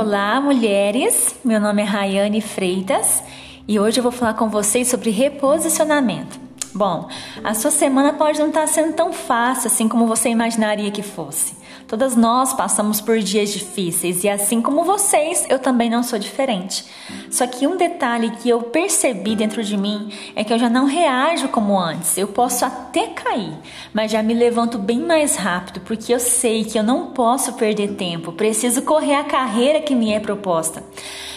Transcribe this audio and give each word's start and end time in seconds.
Olá, 0.00 0.40
mulheres! 0.40 1.34
Meu 1.44 1.58
nome 1.58 1.82
é 1.82 1.84
Rayane 1.84 2.40
Freitas 2.40 3.20
e 3.66 3.80
hoje 3.80 3.98
eu 3.98 4.02
vou 4.04 4.12
falar 4.12 4.34
com 4.34 4.48
vocês 4.48 4.86
sobre 4.86 5.10
reposicionamento. 5.10 6.38
Bom, 6.72 7.08
a 7.42 7.52
sua 7.52 7.72
semana 7.72 8.12
pode 8.12 8.38
não 8.38 8.46
estar 8.46 8.68
sendo 8.68 8.92
tão 8.92 9.12
fácil 9.12 9.66
assim 9.66 9.88
como 9.88 10.06
você 10.06 10.28
imaginaria 10.28 10.92
que 10.92 11.02
fosse. 11.02 11.57
Todas 11.88 12.14
nós 12.14 12.52
passamos 12.52 13.00
por 13.00 13.18
dias 13.18 13.48
difíceis 13.50 14.22
e 14.22 14.28
assim 14.28 14.60
como 14.60 14.84
vocês, 14.84 15.46
eu 15.48 15.58
também 15.58 15.88
não 15.88 16.02
sou 16.02 16.18
diferente. 16.18 16.84
Só 17.30 17.46
que 17.46 17.66
um 17.66 17.78
detalhe 17.78 18.30
que 18.32 18.50
eu 18.50 18.60
percebi 18.60 19.34
dentro 19.34 19.64
de 19.64 19.74
mim 19.74 20.12
é 20.36 20.44
que 20.44 20.52
eu 20.52 20.58
já 20.58 20.68
não 20.68 20.84
reajo 20.84 21.48
como 21.48 21.80
antes. 21.80 22.18
Eu 22.18 22.28
posso 22.28 22.62
até 22.66 23.06
cair, 23.06 23.54
mas 23.90 24.12
já 24.12 24.22
me 24.22 24.34
levanto 24.34 24.76
bem 24.76 24.98
mais 24.98 25.36
rápido 25.36 25.80
porque 25.80 26.12
eu 26.12 26.20
sei 26.20 26.62
que 26.62 26.78
eu 26.78 26.82
não 26.82 27.06
posso 27.06 27.54
perder 27.54 27.94
tempo. 27.94 28.32
Preciso 28.32 28.82
correr 28.82 29.14
a 29.14 29.24
carreira 29.24 29.80
que 29.80 29.94
me 29.94 30.12
é 30.12 30.20
proposta. 30.20 30.84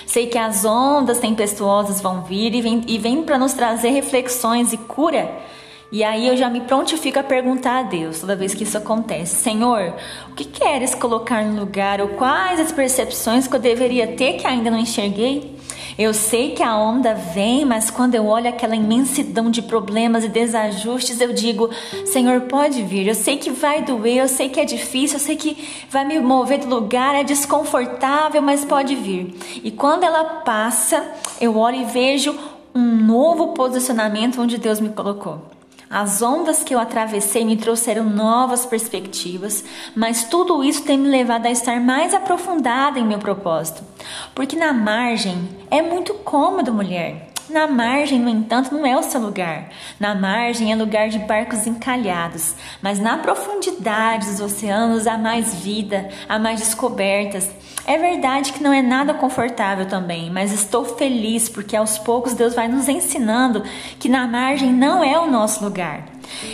Sei 0.05 0.27
que 0.27 0.38
as 0.38 0.66
ondas 0.66 1.20
tempestuosas 1.20 2.02
vão 2.02 2.24
vir 2.24 2.54
e 2.54 2.62
vêm 2.62 2.82
vem 2.99 3.24
para 3.24 3.38
nos 3.38 3.54
trazer 3.54 3.91
reflexões 3.91 4.74
e 4.74 4.77
cura. 4.77 5.32
E 5.91 6.05
aí 6.05 6.26
eu 6.26 6.38
já 6.38 6.50
me 6.50 6.62
prontifico 6.62 7.20
a 7.20 7.23
perguntar 7.23 7.80
a 7.80 7.84
Deus 7.84 8.22
toda 8.22 8.34
vez 8.34 8.54
que 8.54 8.63
isso 8.63 8.77
acontece: 8.77 9.36
Senhor, 9.36 9.94
o 10.30 10.34
que 10.34 10.45
queres 10.45 10.95
colocar 10.95 11.44
no 11.44 11.59
lugar 11.59 11.99
ou 11.99 12.08
quais 12.09 12.62
as 12.62 12.72
percepções 12.72 13.45
que 13.45 13.55
eu 13.55 13.59
deveria 13.59 14.08
ter 14.16 14.34
que 14.34 14.48
ainda 14.48 14.72
não 14.72 14.80
enxerguei? 14.80 15.59
Eu 15.98 16.13
sei 16.13 16.52
que 16.52 16.63
a 16.63 16.77
onda 16.77 17.13
vem, 17.13 17.66
mas 17.66 17.91
quando 17.91 18.16
eu 18.16 18.26
olho 18.26 18.48
aquela 18.48 18.73
imensidão 18.73 19.52
de 19.52 19.62
problemas 19.62 20.23
e 20.23 20.30
desajustes, 20.30 21.20
eu 21.20 21.34
digo: 21.34 21.70
Senhor, 22.05 22.40
pode 22.41 22.82
vir. 22.84 23.08
Eu 23.08 23.16
sei 23.16 23.35
que 23.35 23.49
vai 23.49 23.84
doer, 23.84 24.20
eu 24.20 24.30
sei 24.30 24.48
que 24.48 24.62
é 24.62 24.66
difícil, 24.66 25.18
eu 25.18 25.23
sei 25.23 25.35
que 25.35 25.58
vai 25.90 26.05
me 26.05 26.18
mover 26.21 26.60
do 26.60 26.73
lugar, 26.73 27.16
é 27.16 27.23
desconfortável, 27.26 28.41
mas 28.41 28.63
pode 28.63 28.96
vir. 28.96 29.35
E 29.62 29.70
quando 29.70 30.05
ela 30.05 30.23
passa, 30.46 31.05
eu 31.41 31.57
olho 31.57 31.82
e 31.82 31.85
vejo 31.85 32.34
um 32.73 32.96
novo 33.05 33.49
posicionamento 33.49 34.41
onde 34.41 34.57
Deus 34.57 34.79
me 34.79 34.90
colocou. 34.90 35.51
As 35.92 36.22
ondas 36.22 36.64
que 36.64 36.74
eu 36.74 36.80
atravessei 36.80 37.44
me 37.44 37.58
trouxeram 37.58 38.06
novas 38.06 38.66
perspectivas, 38.66 39.62
mas 39.94 40.24
tudo 40.24 40.64
isso 40.64 40.84
tem 40.84 40.98
me 40.98 41.10
levado 41.10 41.48
a 41.48 41.52
estar 41.52 41.82
mais 41.82 42.14
aprofundada 42.14 42.98
em 42.98 43.06
meu 43.06 43.20
propósito. 43.20 43.84
Porque 44.34 44.56
na 44.56 44.72
margem 44.72 45.50
é 45.70 45.82
muito 45.82 46.14
cômodo, 46.14 46.74
mulher. 46.74 47.30
Na 47.52 47.68
margem, 47.68 48.18
no 48.18 48.30
entanto, 48.30 48.74
não 48.74 48.85
é 48.85 48.98
o 48.98 49.04
seu 49.04 49.20
lugar. 49.20 49.68
Na 49.99 50.16
margem 50.16 50.71
é 50.71 50.76
lugar 50.76 51.10
de 51.10 51.20
barcos 51.20 51.68
encalhados, 51.68 52.55
mas 52.82 52.98
na 52.98 53.18
profundidade 53.18 54.27
dos 54.27 54.40
oceanos 54.40 55.05
há 55.05 55.18
mais 55.18 55.54
vida, 55.55 56.07
há 56.29 56.40
mais 56.40 56.62
descobertas. 56.62 57.49
É 57.85 57.98
verdade 57.98 58.54
que 58.54 58.63
não 58.63 58.72
é 58.72 58.82
nada 58.82 59.13
confortável 59.13 59.85
também, 59.85 60.29
mas 60.29 60.54
estou 60.54 60.85
feliz 60.85 61.49
porque 61.49 61.76
aos 61.76 61.98
poucos 61.98 62.34
Deus 62.34 62.55
vai 62.55 62.70
nos 62.70 62.88
ensinando 62.88 63.63
que 63.99 64.07
na 64.07 64.25
margem 64.25 64.72
não 64.72 65.03
é 65.03 65.19
o 65.19 65.29
nosso 65.29 65.62
lugar. 65.62 66.06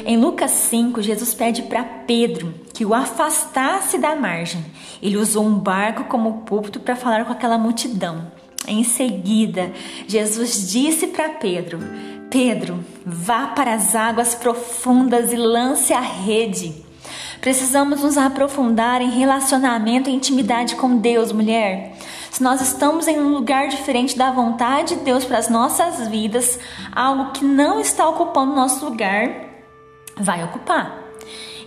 Em 0.03 0.17
Lucas 0.17 0.49
5, 0.49 0.99
Jesus 1.03 1.31
pede 1.35 1.61
para 1.61 1.83
Pedro 1.83 2.55
que 2.73 2.83
o 2.83 2.95
afastasse 2.95 3.99
da 3.99 4.15
margem. 4.15 4.65
Ele 4.99 5.17
usou 5.17 5.45
um 5.45 5.59
barco 5.59 6.05
como 6.05 6.41
púlpito 6.41 6.79
para 6.79 6.95
falar 6.95 7.25
com 7.25 7.33
aquela 7.33 7.59
multidão. 7.59 8.35
Em 8.67 8.83
seguida, 8.83 9.71
Jesus 10.05 10.69
disse 10.69 11.07
para 11.07 11.29
Pedro: 11.29 11.79
Pedro, 12.29 12.83
vá 13.05 13.47
para 13.47 13.73
as 13.73 13.95
águas 13.95 14.35
profundas 14.35 15.31
e 15.31 15.37
lance 15.37 15.93
a 15.93 16.01
rede. 16.01 16.75
Precisamos 17.39 18.01
nos 18.01 18.17
aprofundar 18.17 19.01
em 19.01 19.09
relacionamento 19.09 20.09
e 20.09 20.13
intimidade 20.13 20.75
com 20.75 20.97
Deus, 20.97 21.31
mulher. 21.31 21.95
Se 22.29 22.43
nós 22.43 22.59
estamos 22.59 23.07
em 23.07 23.17
um 23.17 23.29
lugar 23.29 23.69
diferente 23.69 24.17
da 24.17 24.31
vontade 24.31 24.95
de 24.95 25.01
Deus 25.01 25.23
para 25.23 25.37
as 25.37 25.49
nossas 25.49 26.05
vidas, 26.09 26.59
algo 26.91 27.31
que 27.31 27.45
não 27.45 27.79
está 27.79 28.07
ocupando 28.09 28.53
nosso 28.53 28.83
lugar, 28.83 29.29
vai 30.17 30.43
ocupar. 30.43 31.03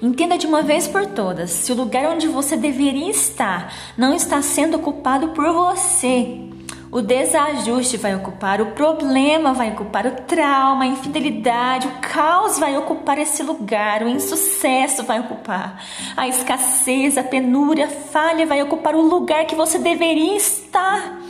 Entenda 0.03 0.37
de 0.37 0.47
uma 0.47 0.61
vez 0.61 0.87
por 0.87 1.07
todas: 1.07 1.51
se 1.51 1.73
o 1.73 1.77
lugar 1.77 2.05
onde 2.07 2.29
você 2.29 2.59
deveria 2.59 3.11
estar 3.11 3.73
não 3.97 4.13
está 4.15 4.43
sendo 4.43 4.77
ocupado 4.77 5.29
por 5.29 5.51
você, 5.51 6.51
o 6.93 7.01
desajuste 7.01 7.97
vai 7.97 8.17
ocupar, 8.17 8.61
o 8.61 8.73
problema 8.73 9.53
vai 9.53 9.71
ocupar, 9.71 10.07
o 10.07 10.23
trauma, 10.23 10.85
a 10.85 10.89
infidelidade, 10.89 11.87
o 11.87 12.01
caos 12.01 12.59
vai 12.59 12.77
ocupar 12.77 13.17
esse 13.19 13.43
lugar, 13.45 14.03
o 14.03 14.09
insucesso 14.09 15.05
vai 15.05 15.21
ocupar, 15.21 15.85
a 16.17 16.27
escassez, 16.27 17.17
a 17.17 17.23
penúria, 17.23 17.87
a 17.87 17.89
falha 17.89 18.45
vai 18.45 18.61
ocupar 18.61 18.97
o 18.97 19.03
lugar 19.03 19.47
que 19.47 19.55
você 19.55 19.79
deveria 19.79 20.37
estar. 20.37 21.21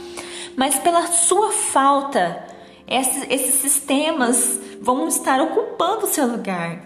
Mas 0.56 0.78
pela 0.78 1.06
sua 1.08 1.52
falta, 1.52 2.42
esses, 2.88 3.26
esses 3.28 3.54
sistemas 3.56 4.58
vão 4.80 5.06
estar 5.08 5.40
ocupando 5.42 6.06
o 6.06 6.08
seu 6.08 6.26
lugar. 6.26 6.80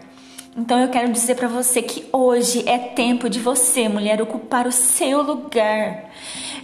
Então 0.56 0.78
eu 0.78 0.88
quero 0.88 1.12
dizer 1.12 1.36
para 1.36 1.48
você 1.48 1.80
que 1.80 2.08
hoje 2.12 2.62
é 2.68 2.78
tempo 2.78 3.28
de 3.28 3.40
você, 3.40 3.88
mulher, 3.88 4.20
ocupar 4.20 4.66
o 4.66 4.72
seu 4.72 5.22
lugar. 5.22 6.10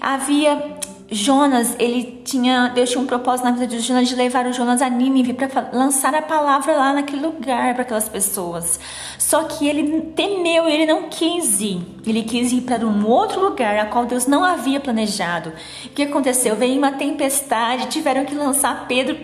Havia 0.00 0.78
Jonas, 1.10 1.74
ele 1.78 2.22
tinha, 2.24 2.68
Deus 2.68 2.90
tinha 2.90 3.02
um 3.02 3.06
propósito 3.06 3.44
na 3.44 3.50
vida 3.50 3.66
de 3.66 3.80
Jonas 3.80 4.08
de 4.08 4.14
levar 4.14 4.46
o 4.46 4.52
Jonas 4.52 4.80
a 4.80 4.88
Nínive 4.88 5.32
para 5.32 5.70
lançar 5.72 6.14
a 6.14 6.22
palavra 6.22 6.72
lá 6.76 6.92
naquele 6.92 7.26
lugar 7.26 7.74
para 7.74 7.82
aquelas 7.82 8.08
pessoas. 8.08 8.78
Só 9.18 9.44
que 9.44 9.68
ele 9.68 10.02
temeu, 10.14 10.68
ele 10.68 10.86
não 10.86 11.08
quis 11.08 11.60
ir. 11.60 11.80
Ele 12.06 12.22
quis 12.22 12.52
ir 12.52 12.60
para 12.60 12.86
um 12.86 13.06
outro 13.06 13.40
lugar 13.40 13.76
a 13.76 13.86
qual 13.86 14.06
Deus 14.06 14.26
não 14.28 14.44
havia 14.44 14.78
planejado. 14.78 15.52
O 15.86 15.88
que 15.88 16.02
aconteceu? 16.02 16.54
Veio 16.54 16.78
uma 16.78 16.92
tempestade, 16.92 17.88
tiveram 17.88 18.24
que 18.24 18.34
lançar 18.34 18.86
Pedro, 18.86 19.18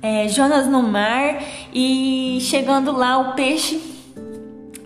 é, 0.00 0.28
Jonas 0.28 0.68
no 0.68 0.82
mar 0.82 1.42
e 1.72 2.38
chegando 2.40 2.92
lá 2.92 3.18
o 3.18 3.34
peixe 3.34 3.80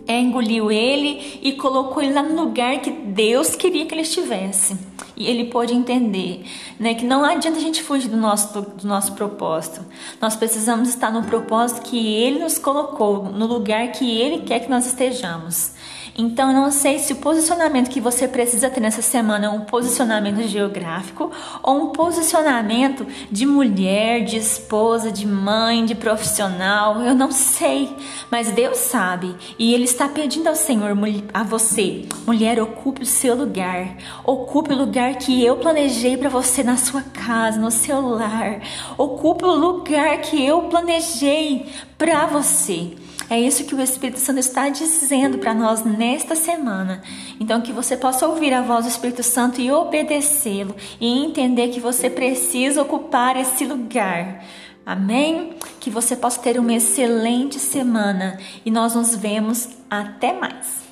é, 0.06 0.18
engoliu 0.20 0.70
ele 0.70 1.40
e 1.42 1.52
colocou 1.52 2.02
ele 2.02 2.12
lá 2.12 2.22
no 2.22 2.34
lugar 2.44 2.78
que 2.80 2.90
Deus 2.90 3.56
queria 3.56 3.84
que 3.84 3.94
ele 3.94 4.02
estivesse. 4.02 4.76
E 5.16 5.26
ele 5.26 5.46
pôde 5.46 5.72
entender 5.72 6.44
né, 6.78 6.94
que 6.94 7.04
não 7.04 7.24
adianta 7.24 7.58
a 7.58 7.60
gente 7.60 7.82
fugir 7.82 8.08
do 8.08 8.16
nosso, 8.16 8.60
do 8.60 8.86
nosso 8.86 9.12
propósito. 9.12 9.80
Nós 10.20 10.36
precisamos 10.36 10.90
estar 10.90 11.10
no 11.10 11.24
propósito 11.24 11.82
que 11.82 12.14
Ele 12.14 12.38
nos 12.38 12.58
colocou, 12.58 13.24
no 13.24 13.46
lugar 13.46 13.92
que 13.92 14.18
Ele 14.18 14.42
quer 14.42 14.60
que 14.60 14.68
nós 14.68 14.86
estejamos. 14.86 15.72
Então, 16.18 16.50
não 16.50 16.70
sei 16.70 16.98
se 16.98 17.12
o 17.12 17.16
posicionamento 17.16 17.90
que 17.90 18.00
você 18.00 18.26
precisa 18.26 18.70
ter 18.70 18.80
nessa 18.80 19.02
semana 19.02 19.46
é 19.46 19.48
um 19.50 19.60
posicionamento 19.60 20.48
geográfico 20.48 21.30
ou 21.62 21.82
um 21.82 21.86
posicionamento 21.90 23.06
de 23.30 23.44
mulher, 23.44 24.24
de 24.24 24.38
esposa, 24.38 25.12
de 25.12 25.26
mãe, 25.26 25.84
de 25.84 25.94
profissional. 25.94 27.02
Eu 27.02 27.14
não 27.14 27.30
sei, 27.30 27.94
mas 28.30 28.50
Deus 28.50 28.78
sabe 28.78 29.36
e 29.58 29.74
Ele 29.74 29.84
está 29.84 30.08
pedindo 30.08 30.48
ao 30.48 30.56
Senhor, 30.56 30.96
a 31.34 31.42
você, 31.42 32.06
mulher, 32.26 32.62
ocupe 32.62 33.02
o 33.02 33.06
seu 33.06 33.34
lugar, 33.34 33.98
ocupe 34.24 34.72
o 34.72 34.76
lugar 34.76 35.16
que 35.16 35.44
eu 35.44 35.56
planejei 35.56 36.16
para 36.16 36.30
você 36.30 36.62
na 36.62 36.78
sua 36.78 37.02
casa, 37.02 37.60
no 37.60 37.70
seu 37.70 38.00
lar, 38.00 38.60
ocupe 38.96 39.44
o 39.44 39.54
lugar 39.54 40.18
que 40.22 40.42
eu 40.42 40.62
planejei 40.62 41.66
para 41.98 42.24
você. 42.24 42.94
É 43.28 43.40
isso 43.40 43.64
que 43.64 43.74
o 43.74 43.80
Espírito 43.80 44.20
Santo 44.20 44.38
está 44.38 44.68
dizendo 44.68 45.38
para 45.38 45.52
nós 45.52 45.84
nesta 45.84 46.36
semana. 46.36 47.02
Então, 47.40 47.60
que 47.60 47.72
você 47.72 47.96
possa 47.96 48.26
ouvir 48.28 48.54
a 48.54 48.62
voz 48.62 48.84
do 48.84 48.90
Espírito 48.90 49.22
Santo 49.22 49.60
e 49.60 49.70
obedecê-lo 49.70 50.76
e 51.00 51.24
entender 51.24 51.68
que 51.68 51.80
você 51.80 52.08
precisa 52.08 52.82
ocupar 52.82 53.36
esse 53.36 53.64
lugar. 53.64 54.44
Amém? 54.84 55.54
Que 55.80 55.90
você 55.90 56.14
possa 56.14 56.40
ter 56.40 56.60
uma 56.60 56.72
excelente 56.72 57.58
semana 57.58 58.38
e 58.64 58.70
nós 58.70 58.94
nos 58.94 59.16
vemos 59.16 59.70
até 59.90 60.32
mais. 60.32 60.85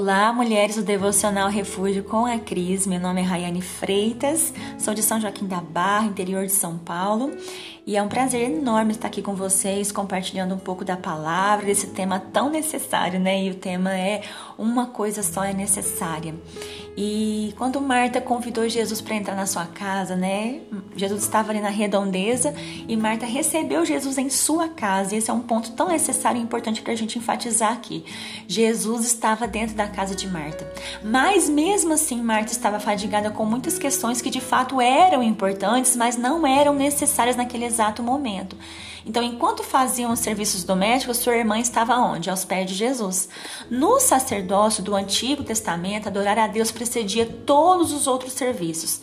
Olá, 0.00 0.32
mulheres 0.32 0.76
do 0.76 0.82
Devocional 0.82 1.48
Refúgio 1.48 2.04
com 2.04 2.24
a 2.24 2.38
Cris. 2.38 2.86
Meu 2.86 3.00
nome 3.00 3.20
é 3.20 3.24
Rayane 3.24 3.60
Freitas, 3.60 4.54
sou 4.78 4.94
de 4.94 5.02
São 5.02 5.20
Joaquim 5.20 5.44
da 5.44 5.60
Barra, 5.60 6.06
interior 6.06 6.46
de 6.46 6.52
São 6.52 6.78
Paulo, 6.78 7.36
e 7.84 7.96
é 7.96 8.02
um 8.02 8.06
prazer 8.06 8.48
enorme 8.48 8.92
estar 8.92 9.08
aqui 9.08 9.20
com 9.20 9.34
vocês, 9.34 9.90
compartilhando 9.90 10.54
um 10.54 10.58
pouco 10.58 10.84
da 10.84 10.96
palavra, 10.96 11.66
desse 11.66 11.88
tema 11.88 12.20
tão 12.20 12.48
necessário, 12.48 13.18
né? 13.18 13.42
E 13.42 13.50
o 13.50 13.56
tema 13.56 13.92
é 13.92 14.22
Uma 14.56 14.86
Coisa 14.86 15.20
Só 15.20 15.42
é 15.42 15.52
Necessária. 15.52 16.32
E 16.96 17.52
quando 17.58 17.80
Marta 17.80 18.20
convidou 18.20 18.68
Jesus 18.68 19.00
para 19.00 19.16
entrar 19.16 19.34
na 19.34 19.46
sua 19.46 19.66
casa, 19.66 20.14
né? 20.14 20.60
Jesus 20.98 21.22
estava 21.22 21.50
ali 21.50 21.60
na 21.60 21.68
redondeza 21.68 22.54
e 22.86 22.96
Marta 22.96 23.24
recebeu 23.24 23.84
Jesus 23.84 24.18
em 24.18 24.28
sua 24.28 24.68
casa. 24.68 25.14
E 25.14 25.18
esse 25.18 25.30
é 25.30 25.32
um 25.32 25.40
ponto 25.40 25.72
tão 25.72 25.88
necessário 25.88 26.40
e 26.40 26.42
importante 26.42 26.82
para 26.82 26.92
a 26.92 26.96
gente 26.96 27.18
enfatizar 27.18 27.72
aqui. 27.72 28.04
Jesus 28.46 29.06
estava 29.06 29.46
dentro 29.46 29.76
da 29.76 29.86
casa 29.86 30.14
de 30.14 30.26
Marta. 30.26 30.70
Mas 31.02 31.48
mesmo 31.48 31.94
assim, 31.94 32.20
Marta 32.20 32.52
estava 32.52 32.80
fadigada 32.80 33.30
com 33.30 33.44
muitas 33.44 33.78
questões 33.78 34.20
que 34.20 34.30
de 34.30 34.40
fato 34.40 34.80
eram 34.80 35.22
importantes, 35.22 35.96
mas 35.96 36.16
não 36.16 36.46
eram 36.46 36.74
necessárias 36.74 37.36
naquele 37.36 37.64
exato 37.64 38.02
momento. 38.02 38.56
Então, 39.06 39.22
enquanto 39.22 39.62
faziam 39.62 40.12
os 40.12 40.20
serviços 40.20 40.64
domésticos, 40.64 41.18
sua 41.18 41.36
irmã 41.36 41.58
estava 41.58 41.96
onde? 41.96 42.30
Aos 42.30 42.44
pés 42.44 42.66
de 42.66 42.74
Jesus. 42.74 43.28
No 43.70 44.00
sacerdócio 44.00 44.82
do 44.82 44.94
Antigo 44.94 45.44
Testamento, 45.44 46.08
adorar 46.08 46.38
a 46.38 46.46
Deus 46.46 46.70
precedia 46.70 47.26
todos 47.26 47.92
os 47.92 48.06
outros 48.06 48.32
serviços. 48.32 49.00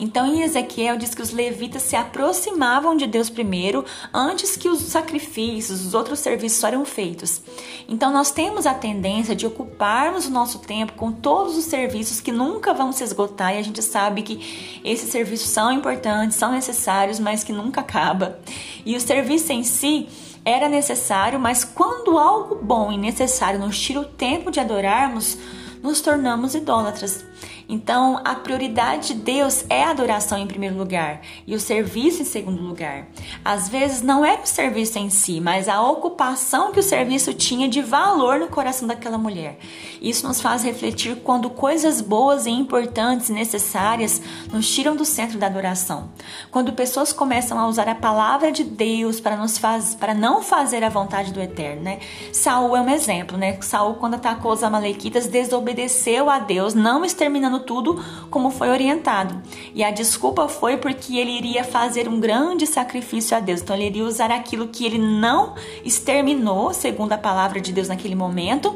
Então, 0.00 0.26
em 0.26 0.42
Ezequiel 0.42 0.96
diz 0.96 1.12
que 1.12 1.20
os 1.20 1.32
levitas 1.32 1.82
se 1.82 1.96
aproximavam 1.96 2.96
de 2.96 3.04
Deus 3.04 3.28
primeiro, 3.28 3.84
antes 4.14 4.56
que 4.56 4.68
os 4.68 4.80
sacrifícios, 4.82 5.84
os 5.84 5.92
outros 5.92 6.20
serviços 6.20 6.62
eram 6.62 6.84
feitos. 6.84 7.42
Então, 7.88 8.12
nós 8.12 8.30
temos 8.30 8.64
a 8.64 8.72
tendência 8.72 9.34
de 9.34 9.44
ocuparmos 9.44 10.26
o 10.26 10.30
nosso 10.30 10.60
tempo 10.60 10.92
com 10.92 11.10
todos 11.10 11.56
os 11.56 11.64
serviços 11.64 12.20
que 12.20 12.30
nunca 12.30 12.72
vão 12.72 12.92
se 12.92 13.02
esgotar, 13.02 13.56
e 13.56 13.58
a 13.58 13.62
gente 13.62 13.82
sabe 13.82 14.22
que 14.22 14.80
esses 14.84 15.10
serviços 15.10 15.48
são 15.48 15.72
importantes, 15.72 16.36
são 16.36 16.52
necessários, 16.52 17.18
mas 17.18 17.42
que 17.42 17.52
nunca 17.52 17.80
acaba. 17.80 18.38
E 18.86 18.94
o 18.94 19.00
serviço 19.38 19.52
em 19.52 19.62
si 19.62 20.08
era 20.44 20.68
necessário, 20.68 21.38
mas 21.38 21.64
quando 21.64 22.18
algo 22.18 22.56
bom 22.56 22.90
e 22.90 22.96
necessário 22.96 23.60
nos 23.60 23.78
tira 23.78 24.00
o 24.00 24.04
tempo 24.04 24.50
de 24.50 24.60
adorarmos, 24.60 25.38
nos 25.82 26.00
tornamos 26.00 26.54
idólatras. 26.54 27.24
Então, 27.68 28.20
a 28.24 28.34
prioridade 28.34 29.08
de 29.08 29.14
Deus 29.14 29.64
é 29.68 29.84
a 29.84 29.90
adoração 29.90 30.38
em 30.38 30.46
primeiro 30.46 30.76
lugar 30.76 31.20
e 31.46 31.54
o 31.54 31.60
serviço 31.60 32.22
em 32.22 32.24
segundo 32.24 32.62
lugar. 32.62 33.08
Às 33.44 33.68
vezes 33.68 34.00
não 34.00 34.24
é 34.24 34.40
o 34.42 34.46
serviço 34.46 34.98
em 34.98 35.10
si, 35.10 35.38
mas 35.38 35.68
a 35.68 35.82
ocupação 35.82 36.72
que 36.72 36.80
o 36.80 36.82
serviço 36.82 37.34
tinha 37.34 37.68
de 37.68 37.82
valor 37.82 38.40
no 38.40 38.48
coração 38.48 38.88
daquela 38.88 39.18
mulher. 39.18 39.58
Isso 40.00 40.26
nos 40.26 40.40
faz 40.40 40.64
refletir 40.64 41.16
quando 41.16 41.50
coisas 41.50 42.00
boas 42.00 42.46
e 42.46 42.50
importantes 42.50 43.28
necessárias 43.28 44.22
nos 44.50 44.70
tiram 44.70 44.96
do 44.96 45.04
centro 45.04 45.38
da 45.38 45.46
adoração. 45.46 46.10
Quando 46.50 46.72
pessoas 46.72 47.12
começam 47.12 47.58
a 47.58 47.68
usar 47.68 47.88
a 47.88 47.94
palavra 47.94 48.50
de 48.50 48.64
Deus 48.64 49.20
para 49.20 49.36
nos 49.36 49.58
faz, 49.58 49.94
para 49.94 50.14
não 50.14 50.40
fazer 50.42 50.82
a 50.82 50.88
vontade 50.88 51.32
do 51.32 51.40
Eterno, 51.40 51.82
né? 51.82 51.98
Saul 52.32 52.74
é 52.76 52.80
um 52.80 52.88
exemplo, 52.88 53.36
né? 53.36 53.58
Saul 53.60 53.94
quando 53.94 54.14
atacou 54.14 54.52
os 54.52 54.62
amalequitas 54.62 55.26
desobedeceu 55.26 56.30
a 56.30 56.38
Deus, 56.38 56.72
não 56.72 57.04
exterminando 57.04 57.57
fazendo 57.58 57.60
tudo 57.60 58.02
como 58.30 58.50
foi 58.50 58.68
orientado. 58.68 59.40
E 59.74 59.82
a 59.82 59.90
desculpa 59.90 60.48
foi 60.48 60.76
porque 60.76 61.16
ele 61.16 61.32
iria 61.32 61.64
fazer 61.64 62.08
um 62.08 62.20
grande 62.20 62.66
sacrifício 62.66 63.36
a 63.36 63.40
Deus. 63.40 63.60
Então 63.60 63.74
ele 63.76 63.86
iria 63.86 64.04
usar 64.04 64.30
aquilo 64.30 64.68
que 64.68 64.86
ele 64.86 64.98
não 64.98 65.54
exterminou, 65.84 66.72
segundo 66.72 67.12
a 67.12 67.18
palavra 67.18 67.60
de 67.60 67.72
Deus 67.72 67.88
naquele 67.88 68.14
momento, 68.14 68.74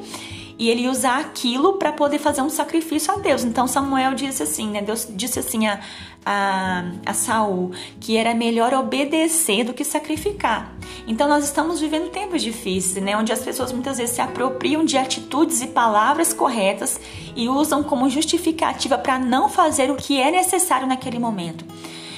e 0.58 0.68
ele 0.68 0.88
usar 0.88 1.20
aquilo 1.20 1.74
para 1.74 1.92
poder 1.92 2.18
fazer 2.18 2.42
um 2.42 2.50
sacrifício 2.50 3.12
a 3.12 3.16
Deus. 3.16 3.44
Então 3.44 3.66
Samuel 3.66 4.14
disse 4.14 4.42
assim, 4.42 4.70
né? 4.70 4.82
Deus 4.82 5.06
disse 5.10 5.38
assim 5.38 5.66
a, 5.66 5.80
a, 6.24 6.84
a 7.04 7.14
Saul 7.14 7.72
que 8.00 8.16
era 8.16 8.34
melhor 8.34 8.72
obedecer 8.74 9.64
do 9.64 9.74
que 9.74 9.84
sacrificar. 9.84 10.74
Então 11.06 11.28
nós 11.28 11.44
estamos 11.44 11.80
vivendo 11.80 12.10
tempos 12.10 12.42
difíceis, 12.42 13.02
né, 13.04 13.16
onde 13.16 13.32
as 13.32 13.42
pessoas 13.42 13.72
muitas 13.72 13.98
vezes 13.98 14.14
se 14.14 14.20
apropriam 14.20 14.84
de 14.84 14.96
atitudes 14.96 15.60
e 15.62 15.66
palavras 15.66 16.32
corretas 16.32 17.00
e 17.34 17.48
usam 17.48 17.82
como 17.82 18.08
justificativa 18.08 18.96
para 18.96 19.18
não 19.18 19.48
fazer 19.48 19.90
o 19.90 19.96
que 19.96 20.20
é 20.20 20.30
necessário 20.30 20.86
naquele 20.86 21.18
momento. 21.18 21.64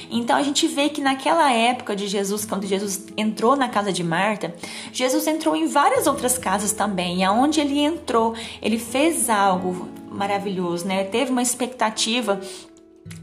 Então 0.09 0.35
a 0.35 0.43
gente 0.43 0.67
vê 0.67 0.89
que 0.89 1.01
naquela 1.01 1.51
época 1.51 1.95
de 1.95 2.07
Jesus, 2.07 2.45
quando 2.45 2.65
Jesus 2.65 3.05
entrou 3.17 3.55
na 3.55 3.69
casa 3.69 3.91
de 3.91 4.03
Marta, 4.03 4.53
Jesus 4.91 5.27
entrou 5.27 5.55
em 5.55 5.67
várias 5.67 6.07
outras 6.07 6.37
casas 6.37 6.71
também. 6.71 7.19
E 7.19 7.23
aonde 7.23 7.59
ele 7.59 7.79
entrou, 7.79 8.33
ele 8.61 8.79
fez 8.79 9.29
algo 9.29 9.89
maravilhoso, 10.09 10.87
né? 10.87 11.03
Teve 11.03 11.31
uma 11.31 11.41
expectativa 11.41 12.39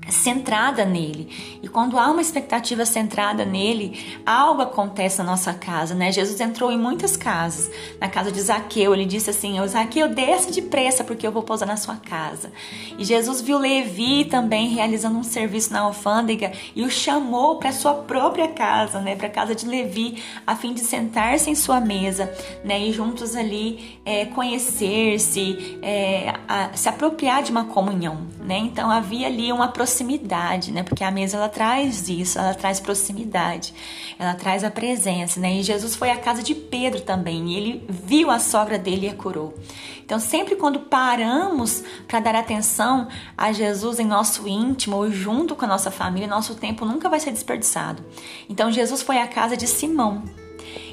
centrada 0.08 0.84
nele. 0.84 1.58
E 1.62 1.68
quando 1.68 1.98
há 1.98 2.10
uma 2.10 2.20
expectativa 2.20 2.84
centrada 2.84 3.44
nele, 3.44 4.20
algo 4.26 4.62
acontece 4.62 5.18
na 5.18 5.24
nossa 5.24 5.54
casa, 5.54 5.94
né? 5.94 6.10
Jesus 6.10 6.40
entrou 6.40 6.70
em 6.72 6.78
muitas 6.78 7.16
casas. 7.16 7.70
Na 8.00 8.08
casa 8.08 8.32
de 8.32 8.40
Zaqueu, 8.40 8.94
ele 8.94 9.06
disse 9.06 9.30
assim: 9.30 9.56
Zaqueu, 9.66 10.08
desce 10.08 10.50
depressa 10.50 11.04
porque 11.04 11.26
eu 11.26 11.32
vou 11.32 11.42
pousar 11.42 11.66
na 11.66 11.76
sua 11.76 11.96
casa. 11.96 12.52
E 12.98 13.04
Jesus 13.04 13.40
viu 13.40 13.58
Levi 13.58 14.24
também 14.24 14.68
realizando 14.68 15.18
um 15.18 15.22
serviço 15.22 15.72
na 15.72 15.80
alfândega 15.80 16.52
e 16.74 16.84
o 16.84 16.90
chamou 16.90 17.56
para 17.56 17.72
sua 17.72 17.94
própria 17.94 18.48
casa, 18.48 19.00
né? 19.00 19.14
Para 19.16 19.28
a 19.28 19.30
casa 19.30 19.54
de 19.54 19.66
Levi, 19.66 20.22
a 20.46 20.56
fim 20.56 20.72
de 20.72 20.80
sentar-se 20.80 21.50
em 21.50 21.54
sua 21.54 21.80
mesa, 21.80 22.32
né? 22.64 22.80
E 22.80 22.92
juntos 22.92 23.36
ali 23.36 24.00
é, 24.04 24.24
conhecer-se, 24.26 25.78
é, 25.82 26.34
se 26.74 26.88
apropriar 26.88 27.42
de 27.42 27.50
uma 27.50 27.64
comunhão, 27.64 28.26
né? 28.40 28.58
Então 28.58 28.90
havia 28.90 29.26
ali 29.26 29.52
uma 29.52 29.68
proximidade, 29.92 30.72
né? 30.72 30.82
Porque 30.82 31.04
a 31.04 31.10
mesa 31.10 31.36
ela 31.36 31.48
traz 31.50 32.08
isso, 32.08 32.38
ela 32.38 32.54
traz 32.54 32.80
proximidade, 32.80 33.74
ela 34.18 34.34
traz 34.34 34.64
a 34.64 34.70
presença, 34.70 35.38
né? 35.38 35.56
E 35.56 35.62
Jesus 35.62 35.94
foi 35.94 36.10
à 36.10 36.16
casa 36.16 36.42
de 36.42 36.54
Pedro 36.54 37.02
também, 37.02 37.50
e 37.50 37.56
ele 37.56 37.86
viu 37.88 38.30
a 38.30 38.38
sogra 38.38 38.78
dele 38.78 39.06
e 39.06 39.10
a 39.10 39.14
curou. 39.14 39.54
Então, 40.02 40.18
sempre 40.18 40.56
quando 40.56 40.80
paramos 40.80 41.84
para 42.08 42.20
dar 42.20 42.34
atenção 42.34 43.06
a 43.36 43.52
Jesus 43.52 43.98
em 43.98 44.06
nosso 44.06 44.48
íntimo 44.48 44.96
ou 44.96 45.10
junto 45.10 45.54
com 45.54 45.64
a 45.66 45.68
nossa 45.68 45.90
família, 45.90 46.26
nosso 46.26 46.54
tempo 46.54 46.86
nunca 46.86 47.08
vai 47.08 47.20
ser 47.20 47.30
desperdiçado. 47.30 48.02
Então, 48.48 48.72
Jesus 48.72 49.02
foi 49.02 49.18
à 49.18 49.26
casa 49.26 49.56
de 49.56 49.66
Simão, 49.66 50.22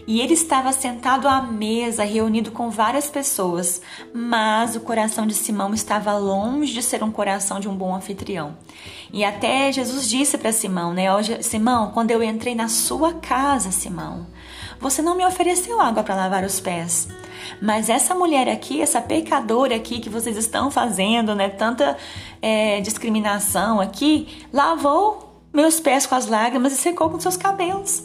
e 0.08 0.22
ele 0.22 0.34
estava 0.34 0.72
sentado 0.74 1.28
à 1.28 1.42
mesa, 1.42 2.04
reunido 2.04 2.52
com 2.52 2.70
várias 2.70 3.10
pessoas, 3.10 3.82
mas 4.14 4.76
o 4.76 4.80
coração 4.80 5.28
de 5.28 5.34
Simão 5.34 5.74
estava 5.74 6.18
longe 6.18 6.74
de 6.74 6.82
ser 6.82 7.04
um 7.04 7.12
coração 7.12 7.60
de 7.60 7.70
um 7.70 7.76
bom 7.76 7.94
anfitrião. 7.94 8.58
E 9.14 9.24
até 9.24 9.72
Jesus 9.72 10.10
disse 10.10 10.38
para 10.38 10.52
Simão, 10.52 10.94
né? 10.94 11.06
Simão, 11.42 11.92
quando 11.92 12.12
eu 12.12 12.24
entrei 12.24 12.56
na 12.56 12.68
sua 12.68 13.14
casa, 13.14 13.72
Simão, 13.72 14.26
você 14.80 15.02
não 15.02 15.16
me 15.16 15.26
ofereceu 15.26 15.80
água 15.80 16.04
para 16.04 16.16
lavar 16.16 16.44
os 16.44 16.60
pés. 16.60 17.08
Mas 17.62 17.90
essa 17.90 18.16
mulher 18.16 18.48
aqui, 18.48 18.82
essa 18.82 19.02
pecadora 19.02 19.76
aqui 19.76 20.00
que 20.00 20.10
vocês 20.10 20.38
estão 20.38 20.72
fazendo, 20.72 21.36
né? 21.36 21.50
Tanta 21.50 21.98
é, 22.42 22.80
discriminação 22.82 23.80
aqui, 23.80 24.28
lavou 24.54 25.29
meus 25.52 25.80
pés 25.80 26.06
com 26.06 26.16
as 26.16 26.28
lágrimas 26.28 26.74
e 26.74 26.78
secou 26.78 27.10
com 27.10 27.20
seus 27.20 27.36
cabelos. 27.36 28.04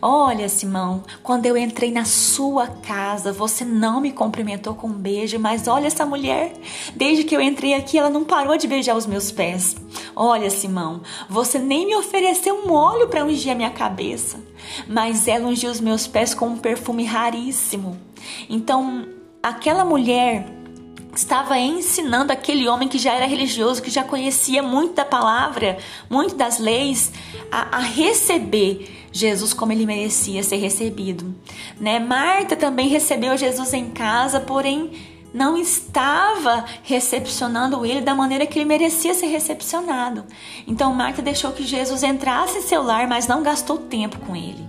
Olha, 0.00 0.48
Simão, 0.48 1.02
quando 1.22 1.46
eu 1.46 1.56
entrei 1.56 1.90
na 1.90 2.04
sua 2.04 2.66
casa, 2.66 3.32
você 3.32 3.64
não 3.64 4.00
me 4.00 4.12
cumprimentou 4.12 4.74
com 4.74 4.88
um 4.88 4.92
beijo, 4.92 5.38
mas 5.38 5.68
olha 5.68 5.86
essa 5.86 6.06
mulher. 6.06 6.54
Desde 6.94 7.24
que 7.24 7.36
eu 7.36 7.40
entrei 7.40 7.74
aqui, 7.74 7.98
ela 7.98 8.08
não 8.08 8.24
parou 8.24 8.56
de 8.56 8.66
beijar 8.66 8.96
os 8.96 9.06
meus 9.06 9.30
pés. 9.30 9.76
Olha, 10.14 10.48
Simão, 10.48 11.02
você 11.28 11.58
nem 11.58 11.86
me 11.86 11.96
ofereceu 11.96 12.54
um 12.54 12.72
óleo 12.72 13.08
para 13.08 13.24
ungir 13.24 13.52
a 13.52 13.54
minha 13.54 13.70
cabeça, 13.70 14.38
mas 14.88 15.28
ela 15.28 15.48
ungiu 15.48 15.70
os 15.70 15.80
meus 15.80 16.06
pés 16.06 16.34
com 16.34 16.46
um 16.46 16.58
perfume 16.58 17.04
raríssimo. 17.04 17.98
Então, 18.48 19.06
aquela 19.42 19.84
mulher 19.84 20.55
estava 21.20 21.58
ensinando 21.58 22.32
aquele 22.32 22.68
homem 22.68 22.88
que 22.88 22.98
já 22.98 23.12
era 23.12 23.26
religioso, 23.26 23.82
que 23.82 23.90
já 23.90 24.04
conhecia 24.04 24.62
muito 24.62 24.94
da 24.94 25.04
palavra, 25.04 25.78
muito 26.08 26.34
das 26.34 26.58
leis, 26.58 27.12
a, 27.50 27.78
a 27.78 27.80
receber 27.80 29.08
Jesus 29.12 29.54
como 29.54 29.72
ele 29.72 29.86
merecia 29.86 30.42
ser 30.42 30.56
recebido. 30.56 31.34
Né? 31.80 31.98
Marta 31.98 32.54
também 32.54 32.88
recebeu 32.88 33.36
Jesus 33.36 33.72
em 33.72 33.90
casa, 33.90 34.40
porém 34.40 34.92
não 35.32 35.56
estava 35.56 36.64
recepcionando 36.82 37.84
ele 37.84 38.00
da 38.00 38.14
maneira 38.14 38.46
que 38.46 38.58
ele 38.58 38.64
merecia 38.64 39.14
ser 39.14 39.26
recepcionado. 39.26 40.24
Então 40.66 40.94
Marta 40.94 41.20
deixou 41.20 41.52
que 41.52 41.64
Jesus 41.64 42.02
entrasse 42.02 42.58
em 42.58 42.62
seu 42.62 42.82
lar, 42.82 43.06
mas 43.06 43.26
não 43.26 43.42
gastou 43.42 43.78
tempo 43.78 44.18
com 44.20 44.34
ele. 44.36 44.66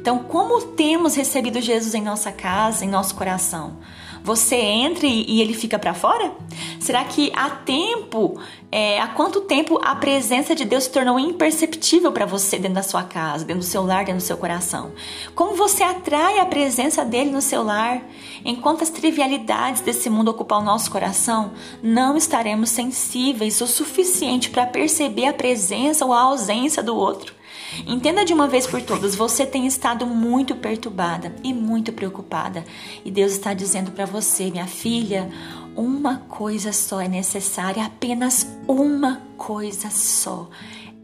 Então, 0.00 0.20
como 0.20 0.62
temos 0.62 1.14
recebido 1.14 1.60
Jesus 1.60 1.94
em 1.94 2.00
nossa 2.00 2.32
casa, 2.32 2.86
em 2.86 2.88
nosso 2.88 3.14
coração? 3.14 3.76
Você 4.22 4.56
entra 4.56 5.06
e 5.06 5.40
ele 5.40 5.54
fica 5.54 5.78
para 5.78 5.94
fora? 5.94 6.32
Será 6.78 7.04
que 7.04 7.32
há 7.34 7.50
tempo, 7.50 8.40
é, 8.70 9.00
há 9.00 9.08
quanto 9.08 9.42
tempo 9.42 9.78
a 9.82 9.94
presença 9.94 10.54
de 10.54 10.64
Deus 10.64 10.84
se 10.84 10.90
tornou 10.90 11.18
imperceptível 11.18 12.12
para 12.12 12.26
você 12.26 12.58
dentro 12.58 12.74
da 12.74 12.82
sua 12.82 13.02
casa, 13.02 13.44
dentro 13.44 13.60
do 13.60 13.66
seu 13.66 13.84
lar, 13.84 14.04
dentro 14.04 14.20
do 14.20 14.26
seu 14.26 14.36
coração? 14.36 14.92
Como 15.34 15.54
você 15.54 15.82
atrai 15.82 16.38
a 16.38 16.46
presença 16.46 17.04
dele 17.04 17.30
no 17.30 17.40
seu 17.40 17.62
lar? 17.62 18.02
Enquanto 18.44 18.82
as 18.82 18.90
trivialidades 18.90 19.82
desse 19.82 20.10
mundo 20.10 20.30
ocupam 20.30 20.58
o 20.58 20.64
nosso 20.64 20.90
coração, 20.90 21.52
não 21.82 22.16
estaremos 22.16 22.70
sensíveis 22.70 23.60
o 23.60 23.66
suficiente 23.66 24.50
para 24.50 24.66
perceber 24.66 25.26
a 25.26 25.32
presença 25.32 26.04
ou 26.04 26.12
a 26.12 26.20
ausência 26.20 26.82
do 26.82 26.96
outro. 26.96 27.39
Entenda 27.86 28.24
de 28.24 28.32
uma 28.32 28.46
vez 28.46 28.66
por 28.66 28.82
todas, 28.82 29.14
você 29.14 29.46
tem 29.46 29.66
estado 29.66 30.06
muito 30.06 30.54
perturbada 30.56 31.34
e 31.42 31.52
muito 31.52 31.92
preocupada. 31.92 32.64
E 33.04 33.10
Deus 33.10 33.32
está 33.32 33.54
dizendo 33.54 33.90
para 33.90 34.06
você, 34.06 34.50
minha 34.50 34.66
filha, 34.66 35.30
uma 35.76 36.18
coisa 36.28 36.72
só 36.72 37.00
é 37.00 37.08
necessária, 37.08 37.84
apenas 37.84 38.46
uma 38.66 39.22
coisa 39.36 39.90
só 39.90 40.48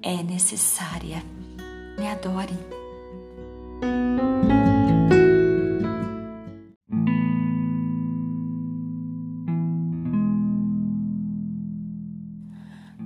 é 0.03 0.23
necessária. 0.23 1.23
Me 1.99 2.09
adore. 2.09 2.57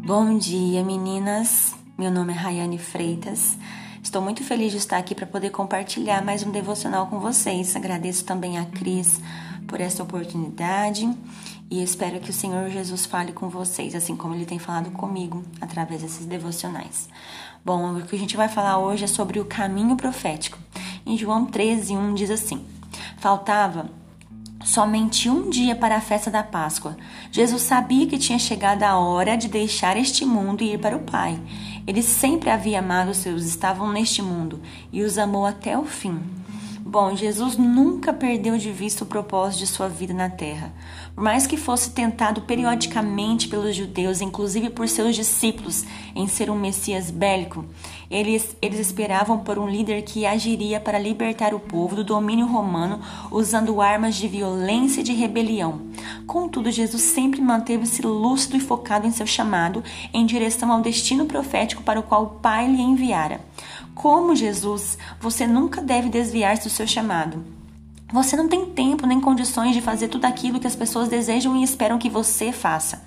Bom 0.05 0.37
dia, 0.39 0.83
meninas. 0.83 1.80
Meu 2.01 2.11
nome 2.11 2.33
é 2.33 2.37
Rayane 2.37 2.79
Freitas 2.79 3.59
Estou 4.03 4.23
muito 4.23 4.43
feliz 4.43 4.73
de 4.73 4.79
estar 4.79 4.97
aqui 4.97 5.15
para 5.15 5.27
poder 5.27 5.51
compartilhar 5.51 6.25
mais 6.25 6.43
um 6.43 6.51
devocional 6.51 7.07
com 7.09 7.21
vocês. 7.21 7.77
Agradeço 7.77 8.25
também 8.25 8.57
a 8.57 8.65
Cris 8.65 9.21
por 9.67 9.83
essa 9.83 10.03
oportunidade 10.03 11.07
e 11.71 11.83
espero 11.83 12.19
que 12.19 12.31
o 12.31 12.33
Senhor 12.33 12.71
Jesus 12.71 13.05
fale 13.05 13.33
com 13.33 13.51
vocês, 13.51 13.95
assim 13.95 14.17
como 14.17 14.35
ele 14.35 14.47
tem 14.47 14.59
falado 14.59 14.91
comigo 14.93 15.45
através 15.61 16.01
desses 16.01 16.25
devocionais. 16.25 17.07
Bom, 17.63 17.99
o 17.99 18.07
que 18.07 18.17
a 18.17 18.19
gente 18.19 18.35
vai 18.35 18.49
falar 18.49 18.79
hoje 18.79 19.05
é 19.05 19.07
sobre 19.07 19.39
o 19.39 19.45
caminho 19.45 19.95
profético. 19.95 20.59
Em 21.05 21.19
João 21.19 21.45
13, 21.45 21.99
1 21.99 22.15
diz 22.15 22.31
assim: 22.31 22.65
Faltava 23.19 23.91
somente 24.65 25.29
um 25.29 25.49
dia 25.49 25.75
para 25.75 25.97
a 25.97 26.01
festa 26.01 26.31
da 26.31 26.43
Páscoa. 26.43 26.97
Jesus 27.33 27.63
sabia 27.63 28.07
que 28.07 28.19
tinha 28.19 28.39
chegado 28.39 28.83
a 28.83 28.99
hora 28.99 29.37
de 29.37 29.49
deixar 29.49 29.97
este 29.97 30.25
mundo 30.25 30.63
e 30.63 30.75
ir 30.75 30.79
para 30.79 30.97
o 30.97 31.01
Pai. 31.01 31.41
Ele 31.91 32.05
sempre 32.05 32.51
havia 32.51 32.79
amado 32.79 33.11
os 33.11 33.17
seus, 33.17 33.43
estavam 33.43 33.91
neste 33.91 34.23
mundo 34.23 34.61
e 34.93 35.03
os 35.03 35.19
amou 35.19 35.45
até 35.45 35.77
o 35.77 35.85
fim. 35.85 36.21
Bom, 36.91 37.15
Jesus 37.15 37.57
nunca 37.57 38.13
perdeu 38.13 38.59
de 38.59 38.73
vista 38.73 39.05
o 39.05 39.07
propósito 39.07 39.61
de 39.61 39.69
sua 39.69 39.89
vida 39.89 40.13
na 40.13 40.29
terra. 40.29 40.73
Por 41.15 41.23
mais 41.23 41.47
que 41.47 41.57
fosse 41.57 41.91
tentado 41.91 42.41
periodicamente 42.41 43.47
pelos 43.47 43.77
judeus, 43.77 44.21
inclusive 44.21 44.71
por 44.71 44.89
seus 44.89 45.15
discípulos, 45.15 45.85
em 46.17 46.27
ser 46.27 46.51
um 46.51 46.59
Messias 46.59 47.09
bélico, 47.09 47.65
eles, 48.11 48.57
eles 48.61 48.81
esperavam 48.81 49.39
por 49.39 49.57
um 49.57 49.69
líder 49.69 50.03
que 50.03 50.27
agiria 50.27 50.81
para 50.81 50.99
libertar 50.99 51.55
o 51.55 51.61
povo 51.61 51.95
do 51.95 52.03
domínio 52.03 52.49
romano 52.49 53.01
usando 53.31 53.81
armas 53.81 54.17
de 54.17 54.27
violência 54.27 55.01
e 55.01 55.05
de 55.05 55.13
rebelião. 55.13 55.83
Contudo, 56.27 56.73
Jesus 56.73 57.03
sempre 57.03 57.41
manteve-se 57.41 58.03
lúcido 58.03 58.57
e 58.57 58.61
focado 58.61 59.07
em 59.07 59.13
seu 59.13 59.29
chamado 59.29 59.85
em 60.13 60.27
direção 60.27 60.73
ao 60.73 60.81
destino 60.81 61.27
profético 61.27 61.85
para 61.85 62.01
o 62.01 62.03
qual 62.03 62.25
o 62.25 62.41
Pai 62.41 62.67
lhe 62.67 62.83
enviara. 62.83 63.41
Como 64.01 64.35
Jesus, 64.35 64.97
você 65.21 65.47
nunca 65.47 65.83
deve 65.83 66.09
desviar-se 66.09 66.67
do 66.67 66.71
seu 66.71 66.87
chamado. 66.87 67.45
Você 68.11 68.35
não 68.35 68.49
tem 68.49 68.65
tempo 68.65 69.07
nem 69.07 69.21
condições 69.21 69.75
de 69.75 69.83
fazer 69.83 70.09
tudo 70.09 70.25
aquilo 70.25 70.59
que 70.59 70.67
as 70.67 70.75
pessoas 70.75 71.07
desejam 71.07 71.55
e 71.55 71.63
esperam 71.63 71.99
que 71.99 72.09
você 72.09 72.51
faça. 72.51 73.03